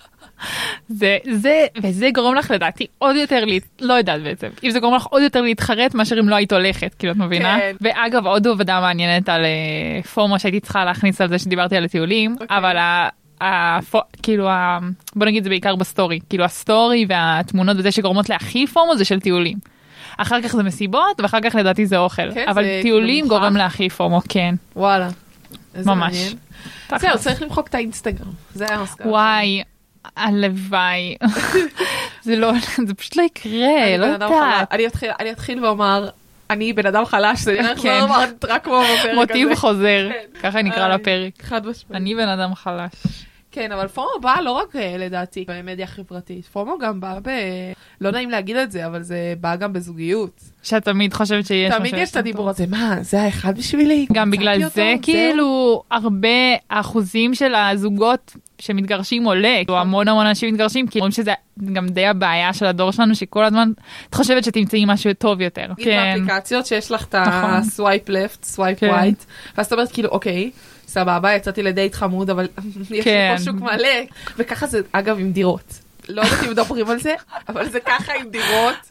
[0.88, 4.94] זה, זה, וזה גורם לך לדעתי עוד יותר, לה- לא יודעת בעצם, אם זה גורם
[4.94, 7.58] לך עוד יותר להתחרט מאשר אם לא היית הולכת, כאילו את מבינה?
[7.60, 7.76] כן.
[7.80, 12.36] ואגב עוד עובדה מעניינת על אה, פומו שהייתי צריכה להכניס על זה שדיברתי על הטיולים,
[12.40, 12.56] אוקיי.
[12.58, 12.76] אבל.
[13.44, 14.78] הפו, כאילו ה,
[15.16, 19.58] בוא נגיד זה בעיקר בסטורי כאילו הסטורי והתמונות וזה שגורמות להכי פומו זה של טיולים.
[20.18, 23.56] אחר כך זה מסיבות ואחר כך לדעתי זה אוכל כן, אבל זה טיולים כאילו גורם.
[23.56, 25.08] להכי פורמו כן וואלה.
[25.86, 26.34] ממש.
[26.98, 28.30] זהו, צריך למחוק את האינסטגרם.
[28.54, 29.06] זה המסקנה.
[29.10, 29.62] וואי
[30.16, 31.16] הלוואי
[32.22, 32.52] זה לא
[32.86, 34.72] זה פשוט לא יקרה לא יודעת.
[35.20, 36.08] אני אתחיל- ואומר,
[36.50, 38.00] אני בן אדם חלש, זה נראה כן.
[38.02, 39.60] אמרת רק כמו בפרק מוטיב הזה.
[39.60, 40.40] חוזר, כן.
[40.42, 41.42] ככה נקרא איי, לפרק.
[41.42, 42.02] חד משמעית.
[42.02, 42.90] אני בן אדם חלש.
[43.52, 47.30] כן, אבל פומו בא לא רק אה, לדעתי במדיה חברתית, פומו גם בא ב...
[48.00, 50.40] לא נעים להגיד את זה, אבל זה בא גם בזוגיות.
[50.62, 52.50] שאת תמיד חושבת שיש תמיד משהו יש את הדיבור.
[52.50, 54.06] הזה, מה, זה האחד בשבילי?
[54.12, 56.28] גם בגלל זה כאילו הרבה
[56.70, 61.32] האחוזים של הזוגות שמתגרשים עולה, כאילו המון המון אנשים מתגרשים, כי אומרים שזה
[61.72, 63.72] גם די הבעיה של הדור שלנו, שכל הזמן
[64.10, 65.66] את חושבת שתמצאי משהו טוב יותר.
[65.76, 67.14] כן, באפליקציות שיש לך את
[68.08, 68.90] left, swipe כן.
[68.90, 69.24] right,
[69.56, 70.50] ואז את אומרת כאילו, אוקיי,
[70.92, 72.48] סבבה, יצאתי לדייט חמוד, אבל
[72.80, 73.34] יש לי כן.
[73.38, 73.88] פה שוק מלא.
[74.36, 75.78] וככה זה, אגב, עם דירות.
[76.08, 77.14] לא יודעת אם מדברים על זה,
[77.48, 78.90] אבל זה ככה עם דירות.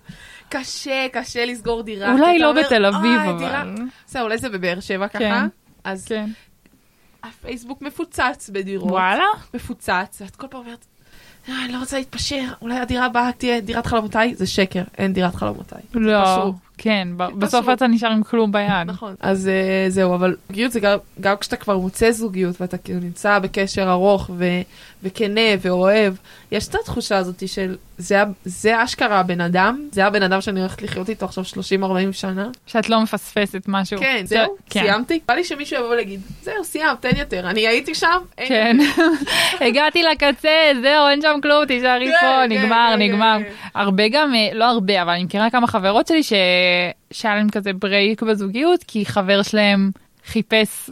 [0.50, 2.12] קשה, קשה לסגור דירה.
[2.14, 3.76] אולי לא אומר, בתל אביב, "אה, דירה." אבל...
[4.08, 5.20] בסדר, אולי זה בבאר שבע ככה.
[5.20, 5.46] כן.
[5.84, 6.30] אז כן.
[7.24, 8.92] הפייסבוק מפוצץ בדירות.
[8.92, 9.24] וואלה?
[9.54, 10.86] מפוצץ, ואת כל פעם אומרת,
[11.50, 15.36] "אה, אני לא רוצה להתפשר, אולי הדירה הבאה תהיה דירת חלומותיי, זה שקר, אין דירת
[15.36, 15.82] חלומותיי.
[15.94, 16.52] לא.
[16.84, 17.70] כן, ב- בסוף.
[17.70, 18.72] אתה נשאר עם כלום ביד.
[18.86, 19.15] נכון.
[19.20, 23.39] אז אה, זהו, אבל זוגיות זה גם, גם כשאתה כבר מוצא זוגיות ואתה כאילו נמצא
[23.39, 24.46] בקשר ארוך ו,
[25.04, 26.13] וכנה ואוהב,
[26.52, 30.82] יש את התחושה הזאת של זה, זה אשכרה הבן אדם, זה הבן אדם שאני הולכת
[30.82, 31.54] לחיות איתו עכשיו 30-40
[32.12, 32.50] שנה.
[32.68, 34.00] שאת לא מפספסת משהו.
[34.00, 34.80] כן, זה- זהו, כן.
[34.82, 35.20] סיימתי.
[35.28, 38.78] בא לי שמישהו יבוא ויגיד, זהו, סיימת, אין יותר, אני הייתי שם, אין כן,
[39.68, 40.50] הגעתי לקצה,
[40.82, 43.38] זהו, אין שם כלום, תישארי כן, פה, כן, נגמר, כן, נגמר.
[43.44, 43.52] כן.
[43.80, 46.34] הרבה גם, אה, לא הרבה, אבל אני מכירה כמה חברות שלי ש-
[47.12, 49.92] שהיה להם כזה break בזוגיות, כי חבר שלהם
[50.26, 50.90] חיפש.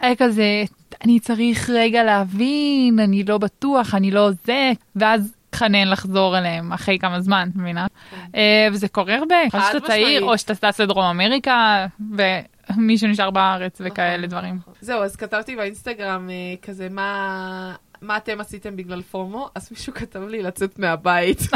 [0.00, 0.64] היה כזה,
[1.04, 6.98] אני צריך רגע להבין, אני לא בטוח, אני לא זה, ואז התחנן לחזור אליהם אחרי
[6.98, 7.86] כמה זמן, את מבינה?
[8.34, 10.24] אה, וזה קורה הרבה, חד או שאתה צעיר.
[10.24, 14.56] או שאתה טס לדרום אמריקה, ומישהו נשאר בארץ וכאלה נכון, דברים.
[14.56, 14.74] נכון.
[14.80, 17.74] זהו, אז כתבתי באינסטגרם אה, כזה, מה...
[18.02, 19.48] מה אתם עשיתם בגלל פומו?
[19.54, 21.38] אז מישהו כתב לי לצאת מהבית.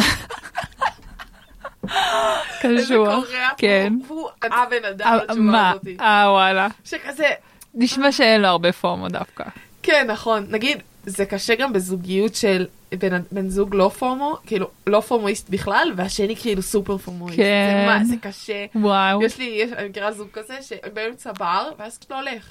[2.62, 3.24] קשוח.
[3.56, 3.92] כן.
[4.06, 5.70] והוא הבן אדם אה, לתשובה מה?
[5.70, 5.96] הזאתי.
[6.00, 6.68] אה וואלה.
[6.84, 7.28] שכזה,
[7.74, 9.44] נשמע שאין לו הרבה פומו דווקא.
[9.82, 10.46] כן, נכון.
[10.48, 12.66] נגיד, זה קשה גם בזוגיות של
[12.98, 17.36] בן, בן זוג לא פומו, כאילו, לא פומואיסט בכלל, והשני כאילו סופר פומואיסט.
[17.36, 17.86] כן.
[17.86, 18.66] זה מה, זה קשה.
[18.74, 19.22] וואו.
[19.22, 22.44] יש לי, יש, אני מכירה זוג כזה, שבאמצע בר, ואז לא הולך.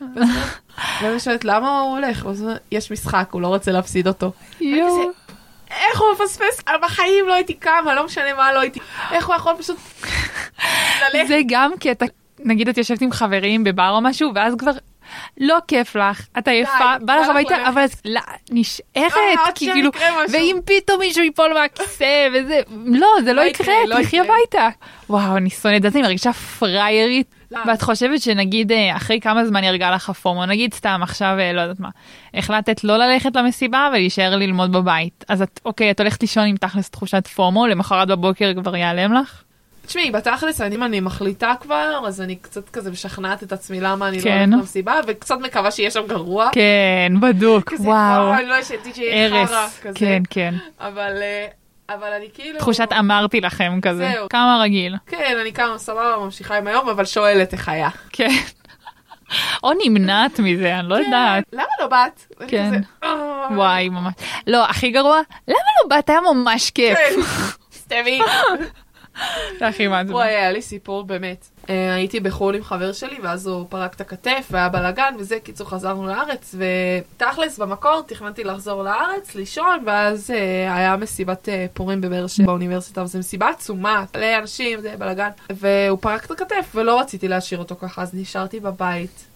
[0.00, 0.28] ואז
[1.02, 2.26] ואז אני שואלת, למה הוא הולך?
[2.72, 4.32] יש משחק, הוא לא רוצה להפסיד אותו.
[4.60, 5.10] יואו.
[5.70, 6.62] איך הוא מפספס?
[6.82, 8.80] בחיים לא הייתי קמה, לא משנה מה, לא הייתי...
[9.10, 9.76] איך הוא יכול פשוט
[11.02, 11.28] ללכת?
[11.28, 12.04] זה גם כי אתה,
[12.38, 14.70] נגיד את יושבת עם חברים בבר או משהו, ואז כבר
[15.38, 17.68] לא כיף לך, את עייפה, בא לך הביתה.
[17.68, 17.84] אבל
[18.50, 19.90] נשארת, אה, כאילו.
[20.32, 24.20] ואם פתאום מישהו ייפול מהכיסא וזה, לא, זה לא לא יקרה, לא תלכי.
[24.20, 24.68] הביתה.
[25.10, 27.34] וואו, אני שונאת את זה, אני מרגישה פריירית.
[27.66, 31.60] ואת חושבת שנגיד אה, אחרי כמה זמן ירגע לך הפומו, נגיד סתם עכשיו, אה, לא
[31.60, 31.88] יודעת מה,
[32.34, 35.24] החלטת לא ללכת למסיבה ולהישאר ללמוד בבית.
[35.28, 39.42] אז את, אוקיי, את הולכת לישון עם תכלס תחושת פומו, למחרת בבוקר כבר ייעלם לך?
[39.86, 44.16] תשמעי, בתכלס, אם אני מחליטה כבר, אז אני קצת כזה משכנעת את עצמי למה אני
[44.16, 44.38] לא כן.
[44.38, 46.48] הולכת למסיבה, וקצת מקווה שיהיה שם גרוע.
[46.52, 48.34] כן, בדוק, כזה, וואו.
[48.34, 49.98] אני לא ישנתי שיהיה חרא כזה.
[49.98, 50.54] כן, כן.
[50.80, 51.46] אבל אה,
[51.88, 52.58] אבל אני כאילו...
[52.58, 54.10] תחושת אמרתי לכם כזה.
[54.14, 54.28] זהו.
[54.28, 54.96] כמה רגיל.
[55.06, 57.88] כן, אני קמה סבבה, ממשיכה עם היום, אבל שואלת איך היה.
[58.12, 58.30] כן.
[59.62, 61.44] או נמנעת מזה, אני לא יודעת.
[61.52, 62.34] למה לא באת?
[62.48, 62.66] כן.
[62.68, 64.14] כזה, "אה." וואי, ממש.
[64.46, 66.10] לא, הכי גרוע, למה לא באת?
[66.10, 66.98] היה ממש כיף.
[66.98, 67.20] כן.
[67.78, 68.20] סתמי.
[69.58, 70.12] זה הכי מעצבן.
[70.12, 71.48] וואי, היה לי סיפור באמת.
[71.70, 75.68] אה, הייתי בחו"ל עם חבר שלי, ואז הוא פרק את הכתף, והיה בלאגן, וזה, קיצור,
[75.68, 82.26] חזרנו לארץ, ותכלס, במקור תכננתי לחזור לארץ, לישון, ואז אה, היה מסיבת אה, פורים בבאר
[82.26, 87.28] שבע באוניברסיטה, וזו מסיבה עצומה, מלא אנשים, זה בלאגן, והוא פרק את הכתף, ולא רציתי
[87.28, 89.31] להשאיר אותו ככה, אז נשארתי בבית.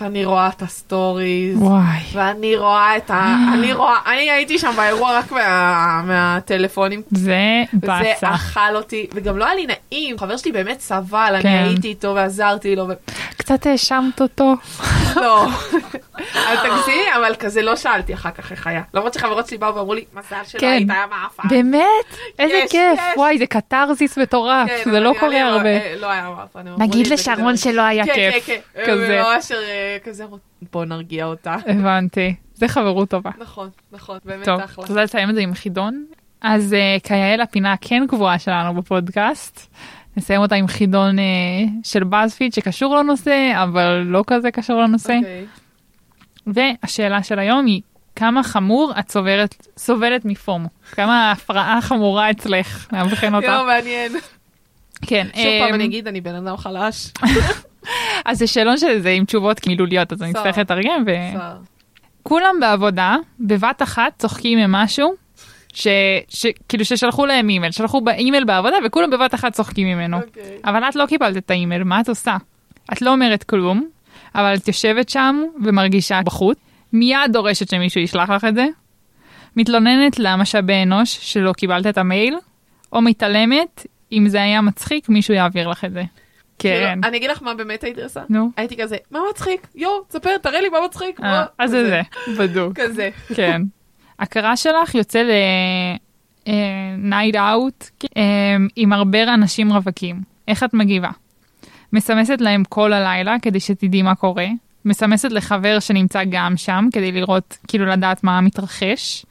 [0.00, 1.98] ואני רואה את הסטוריז, וואי.
[2.12, 3.36] ואני רואה את ה...
[3.54, 8.34] אני רואה, אני הייתי שם באירוע רק מה, מהטלפונים, זה וזה באסה.
[8.34, 11.48] אכל אותי, וגם לא היה לי נעים, חבר שלי באמת סבל, כן.
[11.48, 12.92] אני הייתי איתו ועזרתי לו, ו...
[13.48, 14.54] קצת האשמת אותו.
[15.16, 15.46] לא,
[16.36, 18.82] אל תגזימי, אבל כזה לא שאלתי אחר כך איך היה.
[18.94, 20.66] למרות שחברות שלי באו ואמרו לי, מזל שלא כן.
[20.66, 21.48] היית, היה מעפן.
[21.48, 21.80] באמת?
[22.38, 23.00] איזה yes, כיף.
[23.16, 24.68] וואי, זה קתרזיס מטורף.
[24.68, 25.64] כן, זה לא קורה הרבה.
[25.64, 26.64] אה, לא היה מעפן.
[26.78, 27.56] נגיד לשרון.
[27.56, 28.46] שלא היה כן, כיף.
[28.46, 28.92] כן, כן.
[28.92, 30.24] הם ממש אה, כזה,
[30.72, 31.56] בוא נרגיע אותה.
[31.66, 32.34] הבנתי.
[32.54, 33.30] זה חברות טובה.
[33.38, 34.86] נכון, נכון, באמת טוב, אחלה.
[34.86, 36.04] תודה לסיים את זה עם חידון.
[36.40, 39.74] אז uh, כיאה לפינה הכן קבועה שלנו בפודקאסט.
[40.18, 41.22] נסיים אותה עם חידון uh,
[41.82, 45.16] של באזפיד שקשור לנושא, אבל לא כזה קשור לנושא.
[45.16, 45.46] אוקיי.
[46.46, 47.80] והשאלה של היום היא,
[48.16, 50.68] כמה חמור את סובלת, סובלת מפומו?
[50.92, 53.46] כמה הפרעה חמורה אצלך לאבחן אותה?
[53.46, 54.12] יואו, מעניין.
[55.02, 55.26] כן.
[55.34, 57.12] שוב פעם אמ, אני אגיד, אני בן אדם חלש.
[58.26, 60.30] אז זה שאלון שזה עם תשובות מילוליות, אז אני.
[60.30, 61.04] אצטרך לתרגם.
[61.06, 61.10] ו...
[62.22, 65.14] כולם בעבודה, בבת אחת צוחקים ממשהו,
[65.78, 65.86] ש...
[66.28, 66.46] ש...
[66.68, 70.16] כאילו ששלחו להם אימייל, שלחו באימייל בעבודה וכולם בבת אחת צוחקים ממנו.
[70.16, 70.58] אוקיי.
[70.64, 72.36] אבל את לא קיבלת את האימייל, מה את עושה?
[72.92, 73.88] את לא אומרת כלום,
[74.34, 76.58] אבל את יושבת שם ומרגישה בחוץ,
[76.92, 78.66] מיד דורשת שמישהו ישלח לך את זה,
[79.56, 82.36] מתלוננת למשאבי אנוש שלא קיבלת את המייל,
[82.92, 86.02] או מתעלמת, אם זה היה מצחיק, מישהו יעביר לך את זה.
[86.58, 86.74] כן.
[86.92, 88.20] כאילו, אני אגיד לך מה באמת הייתי עושה.
[88.28, 88.50] נו.
[88.56, 89.66] הייתי כזה, מה מצחיק?
[89.74, 91.20] יואו, תספר, תראה לי מה מצחיק.
[91.20, 92.00] אה, מה?" אז זה.
[92.26, 92.80] זה, בדוק.
[92.80, 93.10] כזה.
[93.34, 93.62] כן.
[94.18, 95.30] ה crush שלך יוצא ל...
[96.98, 97.90] night out
[98.76, 100.22] עם הרבה אנשים רווקים.
[100.48, 101.10] איך את מגיבה?
[101.92, 104.46] מסמסת להם כל הלילה כדי שתדעי מה קורה.
[104.84, 109.26] מסמסת לחבר שנמצא גם שם כדי לראות, כאילו לדעת מה מתרחש.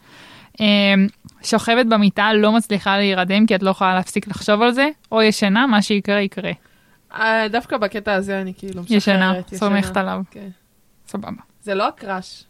[0.62, 0.66] אה,
[1.44, 5.68] שוכבת במיטה, לא מצליחה להירדם כי את לא יכולה להפסיק לחשוב על זה, או ישנה,
[5.68, 6.52] מה שיקרה יקרה.
[7.14, 8.98] אה, דווקא בקטע הזה אני כאילו משחררת.
[8.98, 10.22] ישנה, סומכת עליו.
[10.32, 10.50] כן.
[11.08, 11.42] סבבה.
[11.62, 12.44] זה לא הקראש.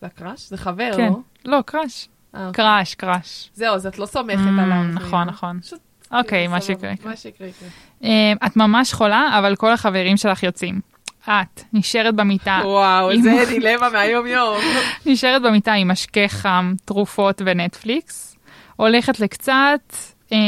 [0.00, 0.48] זה הקראש?
[0.48, 1.08] זה חבר, כן.
[1.08, 1.18] לא?
[1.44, 2.08] לא, קראש.
[2.34, 2.52] אה, אוקיי.
[2.64, 3.50] קראש, קראש.
[3.54, 4.82] זהו, אז את לא סומכת Mm, עליו.
[4.82, 5.60] נכון, נכון.
[5.60, 5.78] פשוט,
[6.12, 6.60] אוקיי, כאילו, מה.
[6.60, 6.90] שיקרה.
[6.90, 7.10] יקרה.
[7.10, 7.68] מה שיקרה יקרה.
[8.04, 10.80] אה, את ממש חולה, אבל כל החברים שלך יוצאים.
[11.24, 14.56] את נשארת במיטה, וואו, עם- זה דילמה מהיום יום.
[15.06, 18.36] נשארת במיטה עם משקה חם, תרופות ונטפליקס,
[18.76, 19.94] הולכת לקצת,
[20.32, 20.38] אה,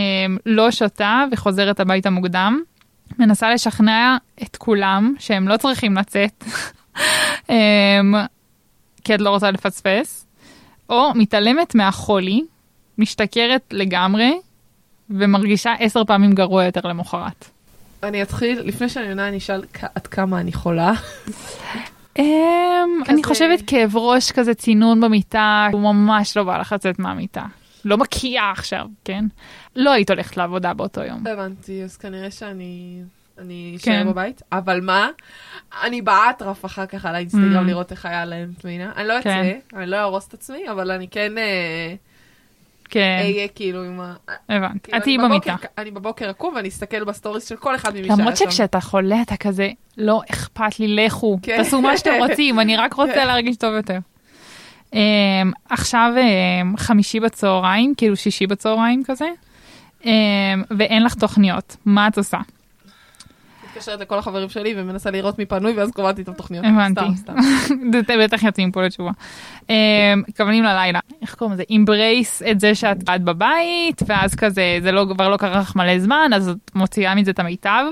[0.46, 2.60] לא שותה וחוזרת הביתה מוקדם,
[3.18, 6.44] מנסה לשכנע את כולם שהם לא צריכים לצאת,
[7.50, 8.00] אה,
[9.04, 10.26] כי את לא רוצה לפספס,
[10.88, 12.44] או מתעלמת מהחולי,
[12.98, 14.32] משתכרת לגמרי,
[15.10, 17.48] ומרגישה עשר פעמים גרוע יותר למחרת.
[18.02, 19.62] אני אתחיל, לפני שאני עונה, אני אשאל
[19.94, 20.92] עד כמה אני חולה.
[22.18, 22.24] אמ,
[23.08, 27.44] אני חושבת כאב ראש כזה צינון במיטה, הוא ממש לא בא לך לצאת מהמיטה.
[27.84, 29.24] לא מקיאה עכשיו, כן?
[29.76, 31.26] לא היית הולכת לעבודה באותו יום.
[31.26, 33.02] הבנתי, אז כנראה שאני...
[33.42, 33.92] אני כן.
[34.00, 35.08] אשאר בבית, אבל מה?
[35.82, 37.68] אני באטרף אחר כך על האינסטגרם Mm.
[37.68, 38.92] לראות איך היה להם, את מבינה?
[38.96, 39.30] אני לא כן.
[39.30, 41.94] אצא, אני לא אהרוס את עצמי, אבל אני כן אה,
[42.88, 44.14] כן, אהיה כאילו עם ה...
[44.48, 44.78] הבנתי.
[44.82, 45.54] כאילו, את תהיי במיטה.
[45.78, 48.20] אני בבוקר אקום ואני אסתכל בסטוריס של כל אחד ממי שהיה שם.
[48.20, 51.56] למרות שכשאתה חולה אתה כזה, לא אכפת לי, לכו, כן.
[51.56, 53.26] תעשו מה שאתם רוצים, אני רק רוצה כן.
[53.26, 53.98] להרגיש טוב יותר.
[54.92, 54.98] אמ,
[55.70, 56.12] עכשיו
[56.62, 59.28] אמ, חמישי בצהריים, כאילו שישי בצהריים כזה,
[60.04, 60.10] אמ,
[60.78, 62.38] ואין לך תוכניות, מה את עושה?
[63.72, 66.64] מתקשרת לכל החברים שלי ומנסה לראות מי פנוי, ואז קובעת איתם תוכניות.
[66.64, 67.00] הבנתי.
[67.16, 67.34] סתם,
[67.92, 68.20] סתם.
[68.24, 69.10] בטח יוצאים פה לתשובה.
[69.70, 69.74] אמ,
[70.28, 71.62] מתכוונים ללילה, איך קוראים לזה?
[71.70, 75.98] embrace את זה שאת את בבית, ואז כזה, זה לא, כבר לא קרה לך מלא
[75.98, 77.84] זמן, אז את מוציאה מזה את המיטב.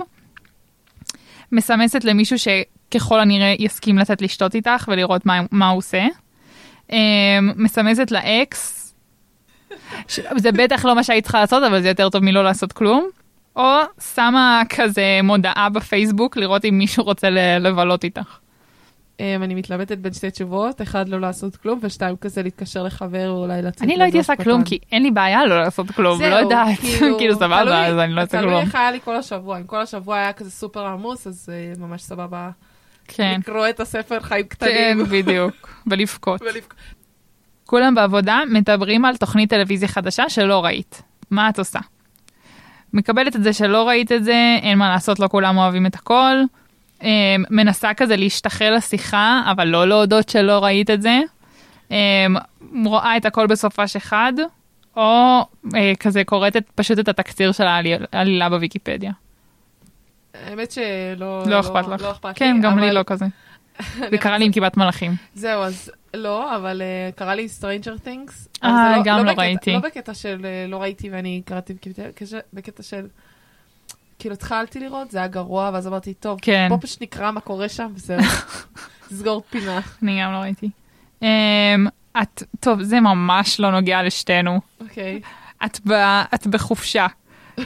[1.52, 6.06] מסמסת למישהו שככל הנראה יסכים לתת לשתות איתך ולראות מה, מה הוא עושה.
[6.92, 6.98] אמ,
[7.56, 8.94] מסמסת לאקס,
[10.36, 13.08] זה בטח לא מה שהיית צריכה לעשות, אבל זה יותר טוב מלא לעשות כלום.
[13.56, 13.78] או
[14.14, 18.38] שמה כזה מודעה בפייסבוק לראות אם מישהו רוצה ל- לבלות איתך.
[19.20, 23.42] אמ, אני מתלבטת בין שתי תשובות, אחד לא לעשות כלום, ושתיים כזה להתקשר לחבר או
[23.44, 23.82] אולי לצאת.
[23.82, 24.64] אני לא הייתי עושה כלום.
[24.64, 28.20] כי אין לי בעיה לא לעשות כלום, לא יודעת, כאילו תלוי- סבבה, אז אני לא
[28.20, 28.60] אעשה תלוי כלום.
[28.62, 32.02] איך היה לי כל השבוע, אם כל השבוע היה כזה סופר עמוס, אז אה, ממש
[32.02, 32.50] סבבה
[33.08, 35.04] כן, לקרוא את הספר חיים כן, קטנים.
[35.04, 36.42] בדיוק, ולבכות.
[36.42, 36.74] ולבכ-
[37.66, 41.02] כולם בעבודה מדברים על תוכנית טלוויזיה חדשה שלא ראית.
[41.30, 41.78] מה את עושה?
[42.92, 46.36] מקבלת את זה שלא ראית את זה, אין מה לעשות, לא כולם אוהבים את הכל.
[47.02, 47.08] אמ,
[47.50, 51.20] מנסה כזה להשתחרר לשיחה, אבל לא להודות שלא ראית את זה.
[51.90, 51.96] אמ,
[52.86, 54.32] רואה את הכל בסופש אחד,
[54.96, 55.02] או
[55.74, 59.12] אה, כזה קוראת את, פשוט את התקציר של העלילה- בוויקיפדיה.
[60.34, 62.02] האמת שלא לא אכפת לך.
[62.02, 63.26] לא אכפת כן, לי, גם לי אבל- לא כזה.
[64.10, 65.12] זה קרה לי עם קיבת מלאכים.
[65.34, 68.32] זהו, אז לא, אבל אה, קרה לי Stranger Things.
[68.64, 69.72] אה, זה גם לא בקטע- ראיתי.
[69.72, 71.74] לא בקטע של אה, לא ראיתי ואני קראתי
[72.54, 73.06] בקטע- של...
[74.18, 76.66] כאילו התחלתי לראות, זה היה גרוע, ואז אמרתי, טוב, כן.
[76.68, 78.18] בוא פשוט נקרא מה קורה שם, וזהו.
[79.10, 79.80] נסגור פינה.
[80.02, 80.70] אני גם לא ראיתי.
[81.22, 81.26] אמ,
[82.22, 84.60] את, טוב, זה ממש לא נוגע לשתינו.
[84.80, 85.20] אוקיי.
[85.64, 85.92] את, ב,
[86.34, 87.06] את בחופשה.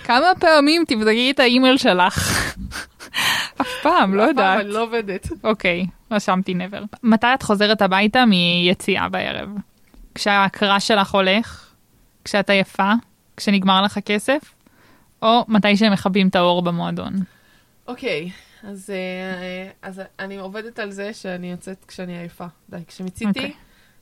[0.05, 2.55] כמה פעמים תבדקי את האימייל שלך?
[3.61, 4.61] אף פעם, לא אף פעם יודעת.
[4.61, 5.29] אני לא עובדת.
[5.45, 6.83] אוקיי, רשמתי נבר.
[7.03, 9.49] מתי את חוזרת הביתה מיציאה בערב?
[10.15, 11.71] כשהקראש שלך הולך?
[12.25, 12.93] כשאת עייפה?
[13.37, 14.55] כשנגמר לך הכסף?
[15.23, 17.13] או מתי שהם מכבים את האור במועדון?
[17.89, 18.31] אוקיי,
[18.63, 22.47] אז, אה, אז אני עובדת על זה שאני יוצאת כשאני עייפה.
[22.71, 23.53] די, כשמיציתי, אוקיי.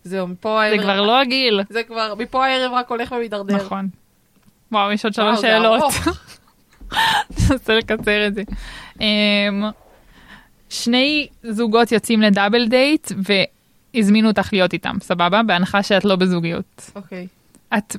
[0.05, 0.83] זהו, מפה זה הערב...
[0.83, 1.61] כבר לא הגיל.
[1.69, 3.57] זה כבר, מפה הערב רק הולך ומידרדר.
[3.57, 3.89] נכון.
[4.73, 5.93] וואו, יש עוד שלוש זה שאלות.
[7.51, 8.43] ננסה לקצר את זה.
[10.73, 13.13] שני זוגות יוצאים לדאבל דייט
[13.95, 15.43] והזמינו אותך להיות איתם, סבבה?
[15.43, 16.91] בהנחה שאת לא בזוגיות.
[16.95, 17.27] אוקיי.
[17.77, 17.97] את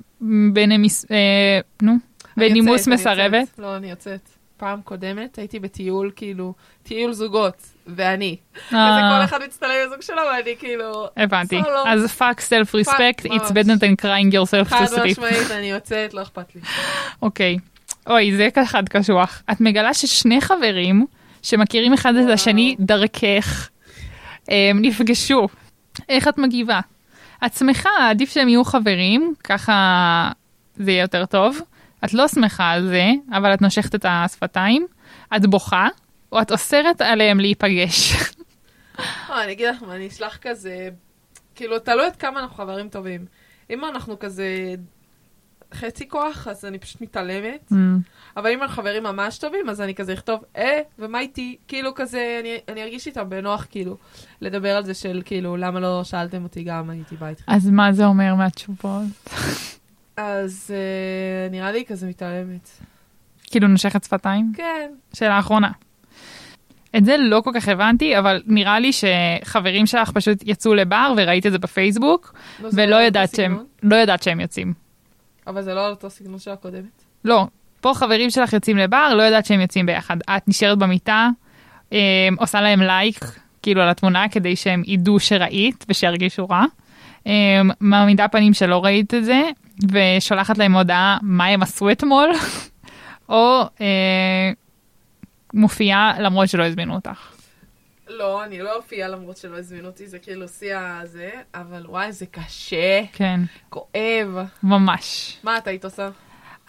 [0.54, 1.06] בנמיס...
[1.12, 1.94] אה, נו?
[2.38, 3.60] בנימוס מסרבת?
[3.60, 4.30] לא, אני יוצאת.
[4.58, 7.56] פעם קודמת הייתי בטיול, כאילו, טיול זוגות,
[7.88, 8.38] ואני.
[8.68, 11.08] וזה אה, כל אחד מצטלם עם הזוג שלו, ואני כאילו...
[11.18, 11.62] הבנתי.
[11.64, 11.88] סולו.
[11.88, 15.02] אז fuck self respect, it's better than crying yourself to sleep.
[15.02, 16.62] חד משמעית, אני יוצאת, לא אכפת לי.
[17.22, 17.58] אוקיי.
[18.08, 19.44] אוי, זה אחד קשוח.
[19.52, 21.06] את מגלה ששני חברים
[21.44, 22.30] שמכירים אחד את.
[22.30, 23.70] השני דרכך,
[24.48, 25.48] הם נפגשו.
[26.10, 26.80] איך את מגיבה?
[27.46, 30.32] את שמחה, עדיף שהם יהיו חברים, ככה
[30.76, 31.60] זה יהיה יותר טוב.
[32.06, 34.88] את לא שמחה על זה, אבל את נושכת את השפתיים.
[35.36, 35.88] את בוכה,
[36.32, 38.14] או את אוסרת עליהם להיפגש.
[39.30, 40.90] לא, אני אגיד לך מה, אני אשלח כזה...
[41.56, 43.26] כאילו, תלוי עד כמה אנחנו חברים טובים.
[43.70, 44.76] אם אנחנו כזה
[45.74, 47.72] חצי כוח, אז אני פשוט מתעלמת.
[47.72, 47.76] Mm,
[48.38, 51.58] אבל אם אנחנו חברים ממש טובים, אז אני כזה אכתוב, אה, ומה איתי?
[51.68, 53.98] כאילו כזה, אני, אני ארגיש איתם בנוח, כאילו,
[54.42, 57.52] לדבר על זה של, כאילו, למה לא שאלתם אותי גם, הייתי בא איתכם.
[57.52, 59.04] אז מה זה אומר מהתשובות?
[60.18, 62.70] אז אה, נראה לי כזה מתעלמת.
[63.44, 64.52] כאילו נושכת שפתיים?
[64.56, 64.92] כן.
[65.14, 65.72] שאלה אחרונה.
[66.98, 71.46] את זה לא כל כך הבנתי, אבל נראה לי שחברים שלך פשוט יצאו לבר וראית
[71.46, 74.83] את זה בפייסבוק, לא, זה ולא לא ידעת שהם, לא ידעת שהם יוצאים.
[75.48, 77.04] אבל זה לא על אותו סגנון של הקודמת.
[77.26, 77.48] לא,
[77.82, 80.18] פה חברים שלך יוצאים לבר, לא ידעת שהם יוצאים ביחד.
[80.22, 81.30] את נשארת במיטה,
[81.94, 86.66] אה, עושה להם לייק, כאילו על התמונה, כדי שהם ידעו שראית ושירגישו רע.
[87.28, 89.42] אה, מעמידה פנים שלא ראית את זה,
[89.92, 92.30] ושולחת להם הודעה מה הם עשו אתמול,
[93.30, 94.52] או אה,
[95.54, 97.33] מופיעה למרות שלא הזמינו אותך.
[98.08, 102.26] לא, אני לא אופיע למרות שלא הזמינו אותי, זה כאילו שיא הזה, אבל וואי, זה
[102.26, 103.40] קשה, כן,
[103.70, 104.48] כואב.
[104.64, 105.38] ממש.
[105.44, 106.10] מה את היית עושה?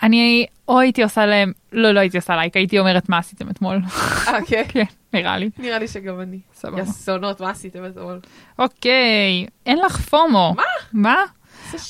[0.03, 3.81] אני או הייתי עושה להם, לא, לא הייתי עושה לייק, הייתי אומרת מה עשיתם אתמול.
[4.29, 4.63] אה, כן?
[4.73, 5.51] כן, נראה לי.
[5.59, 6.39] נראה לי שגם אני.
[6.55, 6.83] סבבה.
[6.83, 8.21] יסונות, מה עשיתם אתמול?
[8.59, 10.55] אוקיי, אין לך פומו.
[10.57, 10.63] מה?
[10.93, 11.17] מה?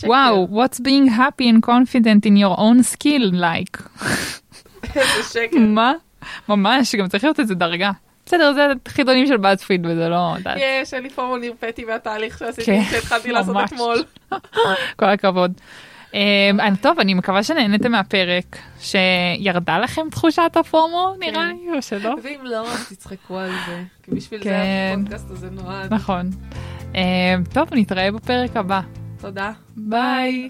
[0.04, 3.82] וואו, what's being happy and confident in your own skill like?
[4.96, 5.58] איזה שקר.
[5.58, 5.92] מה?
[6.48, 7.90] ממש, גם צריך להיות איזה דרגה.
[8.26, 13.32] בסדר, זה חידונים של באזפיד וזה לא, יש, לי פומו נרפאתי מהתהליך כן, שעשיתי, שהתחלתי
[13.32, 13.56] לעשות.
[13.64, 14.04] אתמול.
[14.98, 15.52] כל הכבוד.
[16.14, 16.20] אמ,
[16.60, 20.50] אני- טוב, אני מקווה שנהנתם מהפרק, שירדה לכם תחושת
[21.20, 21.56] נראה כן.
[21.70, 22.14] לי, או שלא?
[22.22, 23.82] ואם לא, אז תצחקו על זה.
[24.02, 24.94] כי בשביל זה כן.
[24.98, 25.94] הפודקאסט הזה נועד.
[25.94, 26.30] נכון.
[26.94, 27.00] אמ,
[27.52, 28.80] טוב, נתראה בפרק הבא.
[29.20, 29.52] תודה.
[29.76, 30.48] ביי.